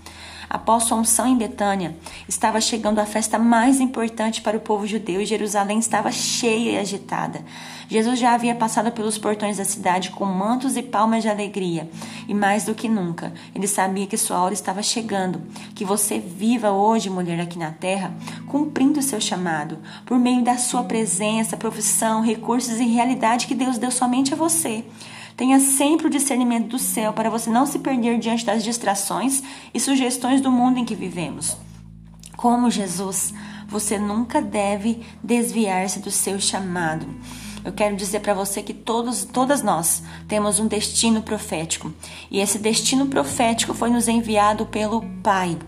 Após 0.53 0.83
sua 0.83 0.99
unção 0.99 1.25
em 1.25 1.35
Betânia, 1.35 1.95
estava 2.29 2.61
chegando 2.61 2.99
a 2.99 3.07
festa 3.07 3.39
mais 3.39 3.79
importante 3.79 4.39
para 4.39 4.55
o 4.55 4.59
povo 4.59 4.85
judeu 4.85 5.19
e 5.19 5.25
Jerusalém 5.25 5.79
estava 5.79 6.11
cheia 6.11 6.73
e 6.73 6.77
agitada. 6.77 7.43
Jesus 7.89 8.19
já 8.19 8.35
havia 8.35 8.53
passado 8.53 8.91
pelos 8.91 9.17
portões 9.17 9.57
da 9.57 9.65
cidade 9.65 10.11
com 10.11 10.25
mantos 10.25 10.77
e 10.77 10.83
palmas 10.83 11.23
de 11.23 11.27
alegria, 11.27 11.89
e 12.27 12.35
mais 12.35 12.65
do 12.65 12.75
que 12.75 12.87
nunca, 12.87 13.33
ele 13.55 13.65
sabia 13.65 14.05
que 14.05 14.15
sua 14.15 14.43
hora 14.43 14.53
estava 14.53 14.83
chegando, 14.83 15.41
que 15.73 15.83
você 15.83 16.19
viva 16.19 16.69
hoje, 16.69 17.09
mulher, 17.09 17.39
aqui 17.41 17.57
na 17.57 17.71
terra, 17.71 18.13
cumprindo 18.45 18.99
o 18.99 19.03
seu 19.03 19.19
chamado, 19.19 19.79
por 20.05 20.19
meio 20.19 20.43
da 20.43 20.59
sua 20.59 20.83
presença, 20.83 21.57
profissão, 21.57 22.21
recursos 22.21 22.79
e 22.79 22.85
realidade 22.85 23.47
que 23.47 23.55
Deus 23.55 23.79
deu 23.79 23.89
somente 23.89 24.35
a 24.35 24.37
você. 24.37 24.85
Tenha 25.43 25.59
sempre 25.59 26.07
o 26.07 26.09
discernimento 26.09 26.69
do 26.69 26.79
céu 26.79 27.11
para 27.11 27.29
você 27.29 27.49
não 27.49 27.65
se 27.65 27.79
perder 27.79 28.17
diante 28.17 28.45
das 28.45 28.63
distrações 28.63 29.43
e 29.73 29.77
sugestões 29.77 30.39
do 30.39 30.49
mundo 30.49 30.79
em 30.79 30.85
que 30.85 30.95
vivemos. 30.95 31.57
Como 32.37 32.71
Jesus, 32.71 33.33
você 33.67 33.99
nunca 33.99 34.41
deve 34.41 35.05
desviar-se 35.21 35.99
do 35.99 36.09
seu 36.09 36.39
chamado. 36.39 37.05
Eu 37.61 37.73
quero 37.73 37.93
dizer 37.97 38.21
para 38.21 38.33
você 38.33 38.63
que 38.63 38.73
todos, 38.73 39.25
todas 39.25 39.61
nós 39.61 40.01
temos 40.29 40.61
um 40.61 40.65
destino 40.65 41.21
profético 41.21 41.93
e 42.31 42.39
esse 42.39 42.57
destino 42.57 43.07
profético 43.07 43.73
foi 43.73 43.89
nos 43.89 44.07
enviado 44.07 44.65
pelo 44.67 45.01
Pai. 45.21 45.59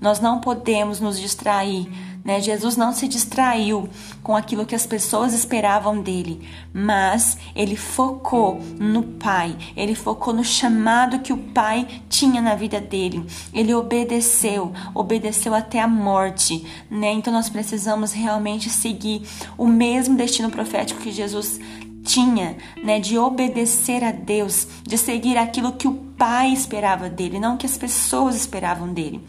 Nós 0.00 0.18
não 0.18 0.40
podemos 0.40 0.98
nos 0.98 1.16
distrair 1.16 1.88
né? 2.24 2.40
Jesus 2.40 2.76
não 2.76 2.92
se 2.92 3.08
distraiu 3.08 3.88
com 4.22 4.36
aquilo 4.36 4.64
que 4.64 4.74
as 4.74 4.86
pessoas 4.86 5.32
esperavam 5.32 6.00
dele, 6.00 6.46
mas 6.72 7.36
ele 7.54 7.76
focou 7.76 8.60
no 8.78 9.02
Pai, 9.02 9.56
ele 9.76 9.94
focou 9.94 10.32
no 10.32 10.44
chamado 10.44 11.20
que 11.20 11.32
o 11.32 11.36
Pai 11.36 11.86
tinha 12.08 12.40
na 12.40 12.54
vida 12.54 12.80
dele. 12.80 13.26
Ele 13.52 13.74
obedeceu, 13.74 14.72
obedeceu 14.94 15.54
até 15.54 15.80
a 15.80 15.88
morte. 15.88 16.64
Né? 16.90 17.12
Então 17.12 17.32
nós 17.32 17.48
precisamos 17.48 18.12
realmente 18.12 18.70
seguir 18.70 19.22
o 19.58 19.66
mesmo 19.66 20.16
destino 20.16 20.50
profético 20.50 21.00
que 21.00 21.10
Jesus 21.10 21.60
tinha, 22.04 22.56
né, 22.82 22.98
de 22.98 23.16
obedecer 23.16 24.02
a 24.02 24.10
Deus, 24.10 24.66
de 24.82 24.98
seguir 24.98 25.38
aquilo 25.38 25.72
que 25.72 25.86
o 25.86 25.94
Pai 25.94 26.52
esperava 26.52 27.08
dele, 27.08 27.38
não 27.38 27.56
que 27.56 27.66
as 27.66 27.78
pessoas 27.78 28.34
esperavam 28.34 28.92
dele. 28.92 29.24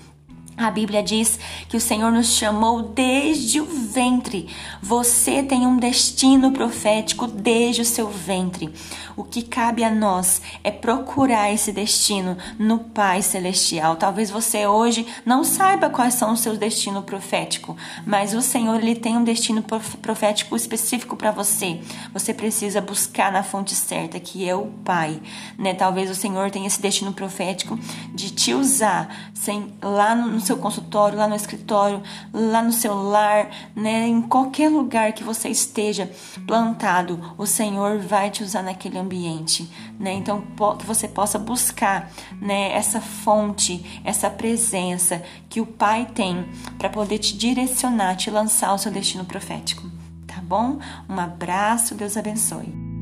A 0.56 0.70
Bíblia 0.70 1.02
diz 1.02 1.40
que 1.68 1.76
o 1.76 1.82
Senhor 1.82 2.12
nos 2.12 2.34
chamou 2.34 2.84
desde 2.84 3.60
o 3.60 3.66
ventre. 3.66 4.48
Você 4.82 5.42
tem 5.42 5.66
um 5.66 5.78
destino 5.78 6.52
profético 6.52 7.26
desde 7.26 7.82
o 7.82 7.86
seu 7.86 8.08
ventre. 8.08 8.72
O 9.16 9.24
que 9.24 9.42
cabe 9.42 9.84
a 9.84 9.90
nós 9.90 10.42
é 10.64 10.70
procurar 10.70 11.52
esse 11.52 11.72
destino 11.72 12.38
no 12.60 12.80
Pai 12.80 13.22
Celestial. 13.22 13.96
Talvez 13.96 14.30
você 14.30 14.68
hoje 14.68 15.08
não 15.26 15.44
saiba 15.44 15.90
quais 15.90 16.14
são 16.14 16.34
os 16.34 16.40
seus 16.40 16.58
destinos 16.58 17.04
proféticos, 17.04 17.76
mas 18.06 18.34
o 18.34 18.42
Senhor 18.42 18.82
ele 18.82 18.96
tem 18.96 19.18
um 19.18 19.24
destino 19.24 19.64
profético 20.02 20.56
específico 20.56 21.16
para 21.16 21.32
você. 21.32 21.80
Você 22.14 22.34
precisa 22.34 22.80
buscar 22.80 23.32
na 23.32 23.44
fonte 23.44 23.76
certa, 23.76 24.20
que 24.20 24.48
é 24.48 24.56
o 24.56 24.68
Pai. 24.86 25.20
Né? 25.58 25.74
Talvez 25.74 26.10
o 26.10 26.16
Senhor 26.16 26.52
tenha 26.52 26.68
esse 26.68 26.82
destino 26.82 27.14
profético 27.14 27.78
de 28.14 28.30
te 28.30 28.54
usar 28.54 29.32
sem, 29.34 29.74
lá 29.82 30.16
no 30.16 30.43
seu 30.44 30.58
consultório, 30.58 31.18
lá 31.18 31.28
no 31.28 31.36
escritório, 31.36 32.02
lá 32.34 32.62
no 32.62 32.72
seu 32.72 32.94
lar, 32.94 33.50
né? 33.76 34.08
em 34.08 34.22
qualquer 34.22 34.70
lugar 34.70 35.14
que 35.14 35.24
você 35.24 35.50
esteja 35.50 36.10
plantado, 36.46 37.20
o 37.38 37.46
Senhor 37.46 38.00
vai 38.00 38.30
te 38.30 38.44
usar 38.44 38.62
naquele 38.62 38.98
ambiente, 38.98 39.70
né? 40.00 40.14
Então 40.14 40.44
que 40.78 40.86
você 40.86 41.08
possa 41.08 41.40
buscar, 41.40 42.12
né, 42.42 42.74
essa 42.74 43.02
fonte, 43.02 44.02
essa 44.04 44.30
presença 44.30 45.24
que 45.50 45.62
o 45.62 45.66
Pai 45.66 46.08
tem 46.14 46.46
para 46.78 46.90
poder 46.90 47.20
te 47.20 47.36
direcionar, 47.38 48.16
te 48.16 48.30
lançar 48.30 48.70
ao 48.70 48.78
seu 48.78 48.92
destino 48.92 49.26
profético. 49.26 49.90
Tá 50.28 50.42
bom? 50.42 50.80
Um 51.10 51.20
abraço, 51.20 51.96
Deus 51.96 52.18
abençoe. 52.18 52.93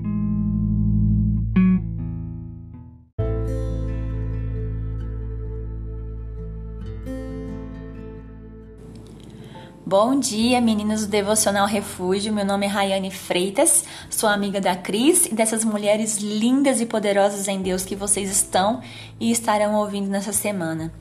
Bom 9.92 10.18
dia, 10.18 10.62
meninas 10.62 11.02
do 11.02 11.08
Devocional 11.08 11.68
Refúgio. 11.68 12.32
Meu 12.32 12.46
nome 12.46 12.66
é 12.66 12.70
Rayane 12.70 13.12
Freitas, 13.12 13.84
sou 14.10 14.30
amiga 14.30 14.62
da 14.62 14.74
Cris 14.74 15.26
e 15.26 15.36
dessas 15.36 15.66
mulheres 15.66 16.18
lindas 16.20 16.80
e 16.80 16.86
poderosas 16.86 17.46
em 17.50 17.62
Deus 17.62 17.84
que 17.84 17.94
vocês 17.94 18.32
estão 18.32 18.80
e 19.20 19.30
estarão 19.34 19.76
ouvindo 19.76 20.08
nessa 20.10 20.32
semana. 20.32 20.94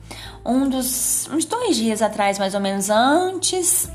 Um 0.45 0.67
dos 0.67 1.25
uns 1.31 1.45
dois 1.45 1.77
dias 1.77 2.01
atrás, 2.01 2.37
mais 2.37 2.53
ou 2.53 2.59
menos 2.59 2.89
antes 2.89 3.89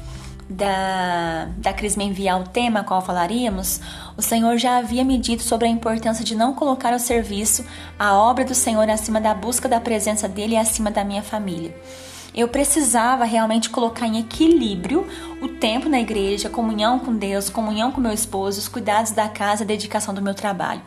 da, 0.48 1.46
da 1.58 1.74
Cris 1.74 1.94
me 1.94 2.04
enviar 2.04 2.40
o 2.40 2.48
tema 2.48 2.82
qual 2.82 3.02
falaríamos, 3.02 3.82
o 4.16 4.22
Senhor 4.22 4.56
já 4.56 4.78
havia 4.78 5.04
me 5.04 5.18
dito 5.18 5.42
sobre 5.42 5.68
a 5.68 5.70
importância 5.70 6.24
de 6.24 6.34
não 6.34 6.54
colocar 6.54 6.94
ao 6.94 6.98
serviço 6.98 7.66
a 7.98 8.14
obra 8.14 8.46
do 8.46 8.54
Senhor 8.54 8.88
acima 8.88 9.20
da 9.20 9.34
busca 9.34 9.68
da 9.68 9.78
presença 9.78 10.26
dele 10.26 10.54
e 10.54 10.56
acima 10.56 10.90
da 10.90 11.04
minha 11.04 11.22
família. 11.22 11.76
Eu 12.36 12.48
precisava 12.48 13.24
realmente 13.24 13.70
colocar 13.70 14.06
em 14.06 14.18
equilíbrio 14.18 15.06
o 15.40 15.48
tempo 15.48 15.88
na 15.88 16.00
igreja, 16.00 16.48
comunhão 16.48 16.98
com 16.98 17.14
Deus, 17.14 17.50
comunhão 17.50 17.92
com 17.92 18.00
meu 18.00 18.12
esposo, 18.12 18.58
os 18.58 18.68
cuidados 18.68 19.12
da 19.12 19.28
casa, 19.28 19.64
a 19.64 19.66
dedicação 19.66 20.14
do 20.14 20.22
meu 20.22 20.34
trabalho. 20.34 20.80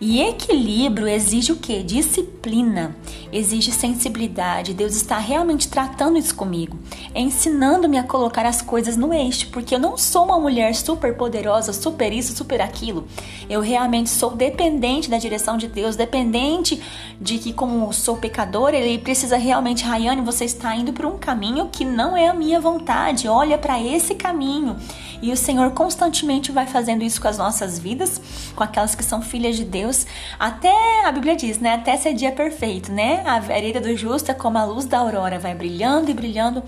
E 0.00 0.20
equilíbrio 0.20 1.06
exige 1.06 1.52
o 1.52 1.56
quê? 1.56 1.82
Disciplina, 1.82 2.96
exige 3.32 3.70
sensibilidade. 3.70 4.74
Deus 4.74 4.96
está 4.96 5.18
realmente 5.18 5.68
tratando 5.68 6.18
isso 6.18 6.34
comigo, 6.34 6.78
ensinando-me 7.14 7.98
a 7.98 8.02
colocar 8.02 8.46
as 8.46 8.62
coisas 8.62 8.96
no 8.96 9.12
eixo, 9.12 9.48
porque 9.50 9.74
eu 9.74 9.78
não 9.78 9.96
sou 9.96 10.24
uma 10.24 10.40
mulher 10.40 10.74
super 10.74 11.14
poderosa, 11.14 11.72
super 11.72 12.12
isso, 12.12 12.34
super 12.34 12.60
aquilo. 12.60 13.06
Eu 13.48 13.60
realmente 13.60 14.08
sou 14.08 14.30
dependente 14.30 15.10
da 15.10 15.18
direção 15.18 15.56
de 15.56 15.68
Deus, 15.68 15.96
dependente 15.96 16.82
de 17.20 17.38
que, 17.38 17.52
como 17.52 17.92
sou 17.92 18.16
pecadora, 18.16 18.76
Ele 18.76 18.98
precisa 18.98 19.36
realmente, 19.36 19.84
Rayane, 19.84 20.22
você 20.22 20.44
está 20.44 20.74
indo 20.74 20.92
por 20.92 21.04
um 21.04 21.18
caminho 21.18 21.68
que 21.70 21.84
não 21.84 22.16
é 22.16 22.26
a 22.26 22.34
minha 22.34 22.58
vontade. 22.58 23.28
Olha 23.28 23.58
para 23.58 23.81
esse 23.82 24.14
caminho. 24.14 24.76
E 25.20 25.32
o 25.32 25.36
Senhor 25.36 25.70
constantemente 25.72 26.50
vai 26.50 26.66
fazendo 26.66 27.04
isso 27.04 27.20
com 27.20 27.28
as 27.28 27.38
nossas 27.38 27.78
vidas, 27.78 28.20
com 28.56 28.62
aquelas 28.64 28.94
que 28.94 29.04
são 29.04 29.22
filhas 29.22 29.56
de 29.56 29.64
Deus, 29.64 30.06
até 30.38 31.04
a 31.04 31.12
Bíblia 31.12 31.36
diz, 31.36 31.58
né? 31.58 31.74
Até 31.74 31.96
ser 31.96 32.14
dia 32.14 32.32
perfeito, 32.32 32.90
né? 32.90 33.22
A 33.26 33.38
vereda 33.38 33.80
do 33.80 33.96
justo 33.96 34.30
é 34.30 34.34
como 34.34 34.58
a 34.58 34.64
luz 34.64 34.84
da 34.84 34.98
aurora, 34.98 35.38
vai 35.38 35.54
brilhando 35.54 36.10
e 36.10 36.14
brilhando 36.14 36.62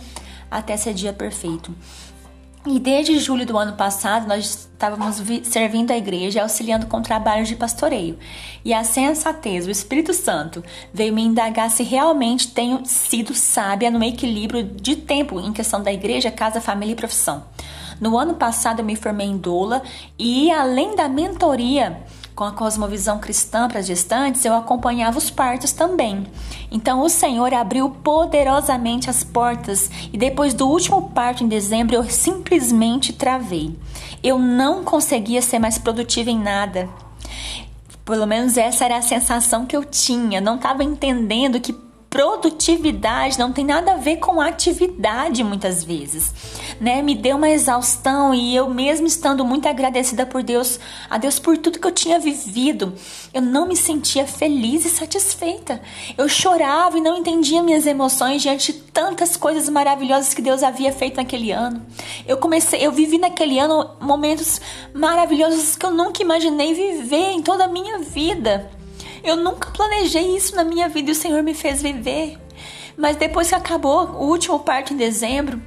até 0.50 0.76
ser 0.76 0.94
dia 0.94 1.12
perfeito. 1.12 1.74
E 2.66 2.78
desde 2.78 3.18
julho 3.18 3.44
do 3.44 3.58
ano 3.58 3.74
passado, 3.74 4.26
nós 4.26 4.68
estávamos 4.72 5.20
servindo 5.42 5.90
a 5.90 5.98
igreja, 5.98 6.40
auxiliando 6.40 6.86
com 6.86 7.02
trabalhos 7.02 7.46
de 7.46 7.56
pastoreio. 7.56 8.18
E 8.64 8.72
a 8.72 8.82
sensatez, 8.82 9.66
o 9.66 9.70
Espírito 9.70 10.14
Santo, 10.14 10.64
veio 10.90 11.12
me 11.12 11.22
indagar 11.22 11.70
se 11.70 11.82
realmente 11.82 12.48
tenho 12.48 12.80
sido 12.86 13.34
sábia 13.34 13.90
no 13.90 14.02
equilíbrio 14.02 14.62
de 14.62 14.96
tempo 14.96 15.38
em 15.38 15.52
questão 15.52 15.82
da 15.82 15.92
igreja, 15.92 16.30
casa, 16.30 16.58
família 16.58 16.94
e 16.94 16.96
profissão. 16.96 17.44
No 18.00 18.16
ano 18.18 18.34
passado 18.34 18.80
eu 18.80 18.84
me 18.84 18.96
formei 18.96 19.26
em 19.26 19.36
doula 19.36 19.82
e 20.18 20.50
além 20.50 20.96
da 20.96 21.06
mentoria 21.06 22.02
com 22.34 22.44
a 22.44 22.50
cosmovisão 22.50 23.18
cristã 23.18 23.68
para 23.68 23.78
as 23.78 23.86
gestantes, 23.86 24.44
eu 24.44 24.54
acompanhava 24.54 25.18
os 25.18 25.30
partos 25.30 25.72
também. 25.72 26.26
Então 26.70 27.00
o 27.00 27.08
Senhor 27.08 27.54
abriu 27.54 27.88
poderosamente 27.88 29.08
as 29.08 29.22
portas 29.22 29.90
e 30.12 30.18
depois 30.18 30.52
do 30.52 30.68
último 30.68 31.10
parto 31.10 31.44
em 31.44 31.48
dezembro 31.48 31.94
eu 31.94 32.04
simplesmente 32.04 33.12
travei. 33.12 33.76
Eu 34.22 34.38
não 34.38 34.82
conseguia 34.82 35.40
ser 35.40 35.58
mais 35.58 35.78
produtiva 35.78 36.30
em 36.30 36.38
nada. 36.38 36.88
Pelo 38.04 38.26
menos 38.26 38.56
essa 38.56 38.84
era 38.84 38.98
a 38.98 39.02
sensação 39.02 39.64
que 39.64 39.76
eu 39.76 39.84
tinha. 39.84 40.40
Não 40.40 40.56
estava 40.56 40.84
entendendo 40.84 41.60
que 41.60 41.83
produtividade 42.14 43.36
não 43.40 43.52
tem 43.52 43.64
nada 43.64 43.94
a 43.94 43.96
ver 43.96 44.18
com 44.18 44.40
atividade 44.40 45.42
muitas 45.42 45.82
vezes, 45.82 46.32
né? 46.80 47.02
Me 47.02 47.12
deu 47.12 47.36
uma 47.36 47.50
exaustão 47.50 48.32
e 48.32 48.54
eu 48.54 48.70
mesmo 48.70 49.04
estando 49.04 49.44
muito 49.44 49.68
agradecida 49.68 50.24
por 50.24 50.40
Deus, 50.40 50.78
a 51.10 51.18
Deus 51.18 51.40
por 51.40 51.58
tudo 51.58 51.80
que 51.80 51.86
eu 51.88 51.90
tinha 51.90 52.20
vivido, 52.20 52.94
eu 53.32 53.42
não 53.42 53.66
me 53.66 53.74
sentia 53.74 54.28
feliz 54.28 54.84
e 54.84 54.90
satisfeita. 54.90 55.82
Eu 56.16 56.28
chorava 56.28 56.96
e 56.96 57.00
não 57.00 57.18
entendia 57.18 57.64
minhas 57.64 57.84
emoções 57.84 58.40
diante 58.40 58.72
de 58.72 58.78
tantas 58.78 59.36
coisas 59.36 59.68
maravilhosas 59.68 60.32
que 60.32 60.40
Deus 60.40 60.62
havia 60.62 60.92
feito 60.92 61.16
naquele 61.16 61.50
ano. 61.50 61.84
Eu 62.28 62.36
comecei, 62.36 62.78
eu 62.86 62.92
vivi 62.92 63.18
naquele 63.18 63.58
ano 63.58 63.90
momentos 64.00 64.60
maravilhosos 64.94 65.74
que 65.74 65.84
eu 65.84 65.90
nunca 65.90 66.22
imaginei 66.22 66.74
viver 66.74 67.32
em 67.32 67.42
toda 67.42 67.64
a 67.64 67.68
minha 67.68 67.98
vida. 67.98 68.70
Eu 69.24 69.36
nunca 69.36 69.70
planejei 69.70 70.36
isso 70.36 70.54
na 70.54 70.62
minha 70.62 70.88
vida 70.88 71.08
e 71.08 71.12
o 71.12 71.16
Senhor 71.16 71.42
me 71.42 71.54
fez 71.54 71.80
viver. 71.80 72.38
Mas 72.96 73.16
depois 73.16 73.48
que 73.48 73.54
acabou 73.54 74.06
o 74.10 74.26
último 74.26 74.60
parto 74.60 74.92
em 74.92 74.96
dezembro, 74.96 75.60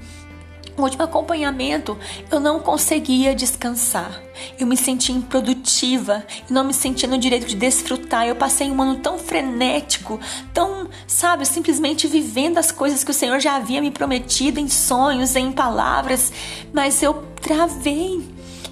o 0.78 0.84
último 0.84 1.04
acompanhamento, 1.04 1.98
eu 2.32 2.40
não 2.40 2.60
conseguia 2.60 3.34
descansar. 3.34 4.22
Eu 4.60 4.68
me 4.68 4.78
sentia 4.78 5.16
improdutiva, 5.16 6.24
não 6.48 6.64
me 6.64 6.74
sentia 6.74 7.10
no 7.10 7.18
direito 7.18 7.48
de 7.48 7.56
desfrutar. 7.56 8.28
Eu 8.28 8.36
passei 8.36 8.70
um 8.70 8.80
ano 8.80 9.00
tão 9.00 9.18
frenético, 9.18 10.20
tão, 10.54 10.88
sabe, 11.08 11.48
simplesmente 11.48 12.06
vivendo 12.06 12.60
as 12.60 12.72
coisas 12.72 13.04
que 13.04 13.10
o 13.10 13.14
Senhor 13.14 13.40
já 13.40 13.56
havia 13.56 13.82
me 13.82 13.90
prometido 13.90 14.60
em 14.60 14.70
sonhos, 14.70 15.36
em 15.36 15.52
palavras, 15.52 16.32
mas 16.72 17.02
eu 17.02 17.26
travei 17.42 18.24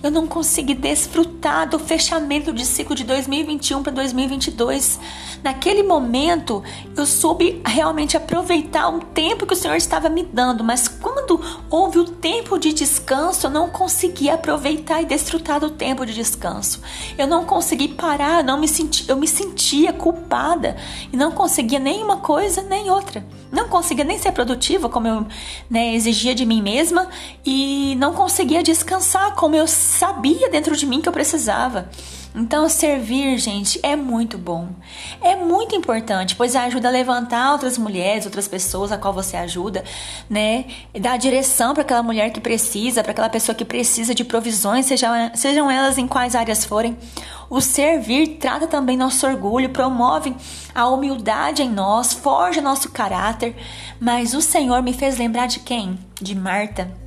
eu 0.05 0.11
não 0.11 0.27
consegui 0.27 0.75
desfrutar 0.75 1.67
do 1.67 1.79
fechamento 1.79 2.53
de 2.53 2.63
ciclo 2.63 2.95
de 2.95 3.03
2021 3.03 3.81
para 3.81 3.91
2022. 3.91 4.99
Naquele 5.43 5.81
momento, 5.81 6.63
eu 6.95 7.07
soube 7.07 7.59
realmente 7.65 8.15
aproveitar 8.15 8.87
um 8.87 8.99
tempo 8.99 9.47
que 9.47 9.53
o 9.53 9.57
Senhor 9.57 9.75
estava 9.75 10.07
me 10.07 10.21
dando, 10.21 10.63
mas 10.63 10.87
quando 11.25 11.41
houve 11.71 11.97
o 11.97 12.05
tempo 12.05 12.59
de 12.59 12.71
descanso, 12.71 13.47
eu 13.47 13.49
não 13.49 13.67
consegui 13.67 14.29
aproveitar 14.29 15.01
e 15.01 15.05
desfrutar 15.05 15.59
do 15.59 15.71
tempo 15.71 16.05
de 16.05 16.13
descanso. 16.13 16.81
Eu 17.17 17.25
não 17.25 17.45
consegui 17.45 17.87
parar, 17.87 18.43
não 18.43 18.59
me 18.59 18.67
senti, 18.67 19.09
eu 19.09 19.15
me 19.15 19.27
sentia 19.27 19.91
culpada 19.91 20.77
e 21.11 21.17
não 21.17 21.31
conseguia 21.31 21.79
nem 21.79 22.03
uma 22.03 22.17
coisa 22.17 22.61
nem 22.61 22.91
outra. 22.91 23.25
Não 23.51 23.67
conseguia 23.67 24.05
nem 24.05 24.19
ser 24.19 24.31
produtiva 24.33 24.87
como 24.87 25.07
eu 25.07 25.25
né, 25.69 25.95
exigia 25.95 26.35
de 26.35 26.45
mim 26.45 26.61
mesma 26.61 27.09
e 27.43 27.95
não 27.97 28.13
conseguia 28.13 28.61
descansar 28.61 29.33
como 29.33 29.55
eu 29.55 29.67
sabia 29.67 30.49
dentro 30.49 30.75
de 30.75 30.85
mim 30.85 31.01
que 31.01 31.09
eu 31.09 31.13
precisava. 31.13 31.89
Então, 32.37 32.67
servir, 32.67 33.37
gente, 33.37 33.79
é 33.81 33.95
muito 33.95 34.37
bom. 34.37 34.67
É 35.21 35.37
muito 35.37 35.73
importante, 35.73 36.35
pois 36.35 36.53
ajuda 36.53 36.89
a 36.89 36.91
levantar 36.91 37.53
outras 37.53 37.77
mulheres, 37.77 38.25
outras 38.25 38.45
pessoas 38.45 38.91
a 38.91 38.97
qual 38.97 39.13
você 39.13 39.37
ajuda, 39.37 39.85
né? 40.29 40.65
Dá 40.99 41.15
direção 41.15 41.73
para 41.73 41.83
aquela 41.83 42.03
mulher 42.03 42.31
que 42.31 42.41
precisa, 42.41 43.01
para 43.01 43.13
aquela 43.13 43.29
pessoa 43.29 43.55
que 43.55 43.63
precisa 43.63 44.13
de 44.13 44.25
provisões, 44.25 44.85
sejam, 44.85 45.31
sejam 45.33 45.71
elas 45.71 45.97
em 45.97 46.07
quais 46.07 46.35
áreas 46.35 46.65
forem. 46.65 46.97
O 47.49 47.61
servir 47.61 48.37
trata 48.37 48.67
também 48.67 48.97
nosso 48.97 49.25
orgulho, 49.25 49.69
promove 49.69 50.35
a 50.73 50.89
humildade 50.89 51.63
em 51.63 51.69
nós, 51.69 52.11
forja 52.11 52.61
nosso 52.61 52.91
caráter. 52.91 53.55
Mas 53.97 54.33
o 54.33 54.41
Senhor 54.41 54.83
me 54.83 54.91
fez 54.91 55.17
lembrar 55.17 55.47
de 55.47 55.59
quem? 55.61 55.97
De 56.19 56.35
Marta 56.35 57.04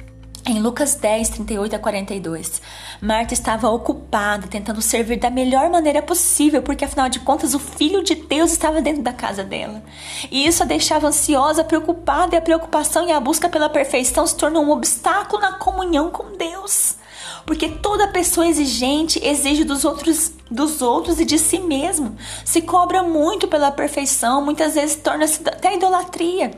em 0.51 0.61
Lucas 0.61 0.95
10, 0.95 1.29
38 1.29 1.77
a 1.77 1.79
42, 1.79 2.63
Marta 3.01 3.35
estava 3.35 3.69
ocupada 3.69 4.47
tentando 4.49 4.81
servir 4.81 5.19
da 5.19 5.31
melhor 5.31 5.69
maneira 5.71 6.03
possível, 6.03 6.63
porque 6.63 6.85
afinal 6.85 7.09
de 7.09 7.21
contas 7.21 7.55
o 7.55 7.59
Filho 7.59 8.03
de 8.03 8.15
Deus 8.15 8.53
estava 8.53 8.81
dentro 8.81 9.03
da 9.03 9.13
casa 9.13 9.45
dela. 9.45 9.83
E 10.31 10.47
isso 10.47 10.63
a 10.63 10.67
deixava 10.67 11.09
ansiosa, 11.09 11.65
preocupada, 11.65 12.35
e 12.35 12.39
a 12.39 12.43
preocupação 12.43 13.07
e 13.07 13.13
a 13.13 13.21
busca 13.21 13.49
pela 13.49 13.69
perfeição 13.69 14.27
se 14.27 14.37
tornou 14.37 14.65
um 14.65 14.71
obstáculo 14.71 15.43
na 15.43 15.53
comunhão 15.53 16.11
com 16.11 16.37
Deus. 16.37 16.97
Porque 17.45 17.69
toda 17.69 18.09
pessoa 18.09 18.47
exigente 18.47 19.21
exige 19.25 19.65
dos 19.65 19.85
outros, 19.85 20.33
dos 20.51 20.83
outros 20.83 21.21
e 21.21 21.25
de 21.25 21.39
si 21.39 21.59
mesmo. 21.59 22.17
Se 22.45 22.63
cobra 22.63 23.03
muito 23.03 23.49
pela 23.49 23.71
perfeição, 23.71 24.45
muitas 24.45 24.75
vezes 24.75 24.97
torna-se 24.97 25.41
até 25.47 25.75
idolatria. 25.75 26.53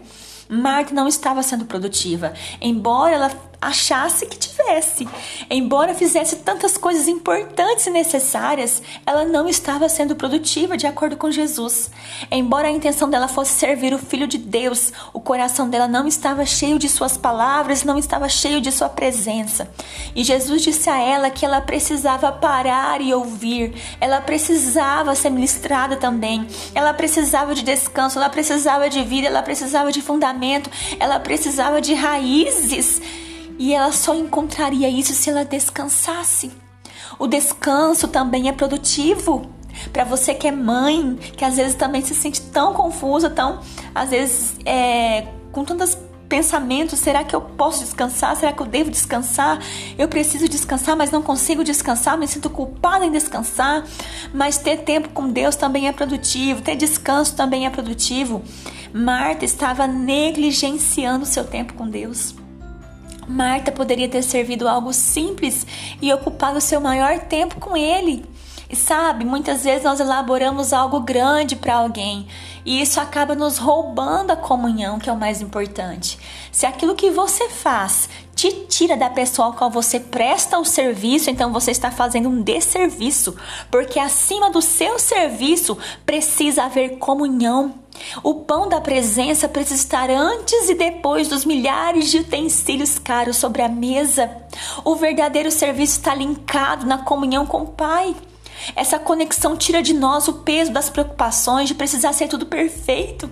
Marta 0.49 0.93
não 0.93 1.07
estava 1.07 1.45
sendo 1.45 1.65
produtiva, 1.65 2.33
embora 2.61 3.15
ela 3.15 3.50
achasse 3.61 4.27
que 4.27 4.39
tivesse. 4.39 5.07
Embora 5.51 5.95
fizesse 5.95 6.37
tantas 6.37 6.77
coisas 6.77 7.07
importantes 7.09 7.87
e 7.87 7.91
necessárias, 7.91 8.83
ela 9.05 9.25
não 9.25 9.49
estava 9.49 9.89
sendo 9.89 10.17
produtiva 10.17 10.77
de 10.77 10.87
acordo 10.87 11.17
com 11.17 11.31
Jesus. 11.31 11.91
Embora 12.31 12.69
a 12.69 12.71
intenção 12.71 13.11
dela 13.11 13.29
fosse 13.29 13.53
servir 13.53 13.93
o 13.93 13.99
Filho 13.99 14.27
de 14.27 14.39
Deus, 14.39 14.93
o 15.13 15.21
coração 15.21 15.69
dela 15.69 15.87
não 15.87 16.07
estava 16.07 16.47
cheio 16.47 16.79
de 16.79 16.89
suas 16.89 17.17
palavras, 17.17 17.85
não 17.85 17.99
estava 17.99 18.29
cheio 18.29 18.61
de 18.61 18.73
sua 18.73 18.89
presença. 18.89 19.69
E 20.15 20.25
Jesus 20.25 20.63
disse 20.63 20.89
a 20.89 20.99
ela 20.99 21.31
que 21.31 21.45
ela 21.45 21.61
precisava 21.61 22.33
parar 22.33 23.01
e 23.01 23.13
ouvir, 23.13 23.75
ela 24.01 24.21
precisava 24.21 25.15
ser 25.15 25.31
ministrada 25.31 25.97
também, 25.97 26.47
ela 26.75 26.95
precisava 26.95 27.55
de 27.55 27.63
descanso, 27.63 28.19
ela 28.19 28.31
precisava 28.31 28.89
de 28.89 29.03
vida, 29.05 29.27
ela 29.27 29.43
precisava 29.43 29.93
de 29.93 30.01
fundamento, 30.01 30.71
ela 30.99 31.21
precisava 31.21 31.81
de 31.81 31.93
raízes. 31.95 33.01
E 33.61 33.75
ela 33.75 33.93
só 33.93 34.15
encontraria 34.15 34.89
isso 34.89 35.13
se 35.13 35.29
ela 35.29 35.45
descansasse. 35.45 36.51
O 37.19 37.27
descanso 37.27 38.09
também 38.09 38.49
é 38.49 38.53
produtivo. 38.53 39.51
Para 39.93 40.03
você 40.03 40.33
que 40.33 40.49
é 40.49 40.51
mãe, 40.51 41.15
que 41.37 41.45
às 41.45 41.57
vezes 41.57 41.75
também 41.75 42.01
se 42.01 42.15
sente 42.15 42.41
tão 42.41 42.73
confusa, 42.73 43.29
tão, 43.29 43.61
às 43.95 44.09
vezes, 44.09 44.57
é, 44.65 45.27
com 45.53 45.63
tantos 45.63 45.95
pensamentos: 46.27 46.99
será 46.99 47.23
que 47.23 47.37
eu 47.37 47.43
posso 47.43 47.85
descansar? 47.85 48.35
Será 48.35 48.51
que 48.51 48.63
eu 48.63 48.67
devo 48.67 48.91
descansar? 48.91 49.59
Eu 49.99 50.09
preciso 50.09 50.49
descansar, 50.49 50.97
mas 50.97 51.11
não 51.11 51.21
consigo 51.21 51.63
descansar, 51.63 52.17
me 52.17 52.27
sinto 52.27 52.49
culpada 52.49 53.05
em 53.05 53.13
descansar. 53.13 53.85
Mas 54.33 54.57
ter 54.57 54.79
tempo 54.85 55.11
com 55.11 55.29
Deus 55.29 55.55
também 55.55 55.87
é 55.87 55.93
produtivo, 55.93 56.63
ter 56.63 56.77
descanso 56.77 57.37
também 57.37 57.67
é 57.67 57.71
produtivo. 57.71 58.43
Marta 58.91 59.45
estava 59.45 59.87
negligenciando 59.87 61.27
seu 61.27 61.45
tempo 61.45 61.75
com 61.75 61.87
Deus. 61.87 62.40
Marta 63.31 63.71
poderia 63.71 64.09
ter 64.09 64.23
servido 64.23 64.69
algo 64.69 64.93
simples 64.93 65.67
e 66.03 66.13
ocupado 66.13 66.61
seu 66.61 66.81
maior 66.81 67.21
tempo 67.21 67.61
com 67.61 67.77
ele. 67.77 68.25
E 68.69 68.77
sabe, 68.77 69.25
muitas 69.25 69.65
vezes 69.65 69.83
nós 69.83 69.99
elaboramos 69.99 70.73
algo 70.73 71.01
grande 71.01 71.57
para 71.57 71.75
alguém 71.75 72.29
e 72.65 72.81
isso 72.81 73.01
acaba 73.01 73.35
nos 73.35 73.59
roubando 73.59 74.31
a 74.31 74.37
comunhão, 74.37 74.99
que 74.99 75.11
é 75.11 75.13
o 75.13 75.19
mais 75.19 75.41
importante. 75.41 76.17
Se 76.53 76.67
aquilo 76.67 76.95
que 76.95 77.11
você 77.11 77.49
faz 77.49 78.09
te 78.35 78.51
tira 78.69 78.97
da 78.97 79.11
pessoa 79.11 79.49
ao 79.49 79.55
qual 79.55 79.71
você 79.71 79.99
presta 79.99 80.59
o 80.59 80.65
serviço, 80.65 81.31
então 81.31 81.53
você 81.53 81.73
está 81.73 81.91
fazendo 81.91 82.29
um 82.29 82.43
desserviço, 82.43 83.37
porque 83.73 83.99
acima 83.99 84.51
do 84.51 84.63
seu 84.63 85.01
serviço 85.01 85.77
precisa 86.07 86.65
haver 86.65 86.99
comunhão. 86.99 87.80
O 88.23 88.35
pão 88.35 88.69
da 88.69 88.81
presença 88.81 89.49
precisa 89.49 89.77
estar 89.81 90.11
antes 90.11 90.69
e 90.69 90.75
depois 90.75 91.29
dos 91.29 91.45
milhares 91.45 92.11
de 92.11 92.19
utensílios 92.19 92.99
caros 92.99 93.37
sobre 93.37 93.63
a 93.63 93.69
mesa. 93.69 94.31
O 94.85 94.97
verdadeiro 94.97 95.51
serviço 95.51 95.99
está 95.99 96.15
linkado 96.15 96.87
na 96.87 96.99
comunhão 96.99 97.47
com 97.47 97.63
o 97.63 97.69
Pai. 97.69 98.15
Essa 98.77 98.99
conexão 98.99 99.57
tira 99.57 99.83
de 99.83 99.95
nós 99.95 100.29
o 100.29 100.35
peso 100.35 100.73
das 100.73 100.91
preocupações 100.91 101.69
de 101.69 101.75
precisar 101.75 102.13
ser 102.13 102.29
tudo 102.29 102.47
perfeito, 102.47 103.31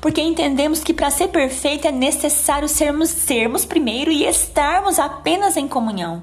porque 0.00 0.20
entendemos 0.20 0.82
que 0.82 0.94
para 0.94 1.10
ser 1.10 1.28
perfeito 1.28 1.86
é 1.86 1.92
necessário 1.92 2.68
sermos 2.68 3.10
sermos 3.10 3.64
primeiro 3.64 4.10
e 4.10 4.24
estarmos 4.24 4.98
apenas 4.98 5.56
em 5.56 5.68
comunhão. 5.68 6.22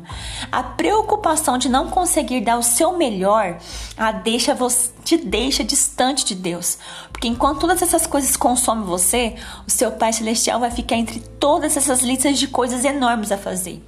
A 0.51 0.63
preocupação 0.63 1.57
de 1.57 1.69
não 1.69 1.89
conseguir 1.89 2.41
dar 2.41 2.57
o 2.57 2.63
seu 2.63 2.97
melhor 2.97 3.57
a 3.97 4.11
deixa 4.11 4.53
você, 4.53 4.91
te 5.03 5.17
deixa 5.17 5.63
distante 5.63 6.25
de 6.25 6.35
Deus, 6.35 6.77
porque 7.11 7.27
enquanto 7.27 7.61
todas 7.61 7.81
essas 7.81 8.07
coisas 8.07 8.35
consomem 8.35 8.85
você, 8.85 9.35
o 9.67 9.71
seu 9.71 9.91
Pai 9.91 10.13
celestial 10.13 10.59
vai 10.59 10.71
ficar 10.71 10.95
entre 10.95 11.19
todas 11.39 11.77
essas 11.77 12.01
listas 12.01 12.39
de 12.39 12.47
coisas 12.47 12.85
enormes 12.85 13.31
a 13.31 13.37
fazer. 13.37 13.81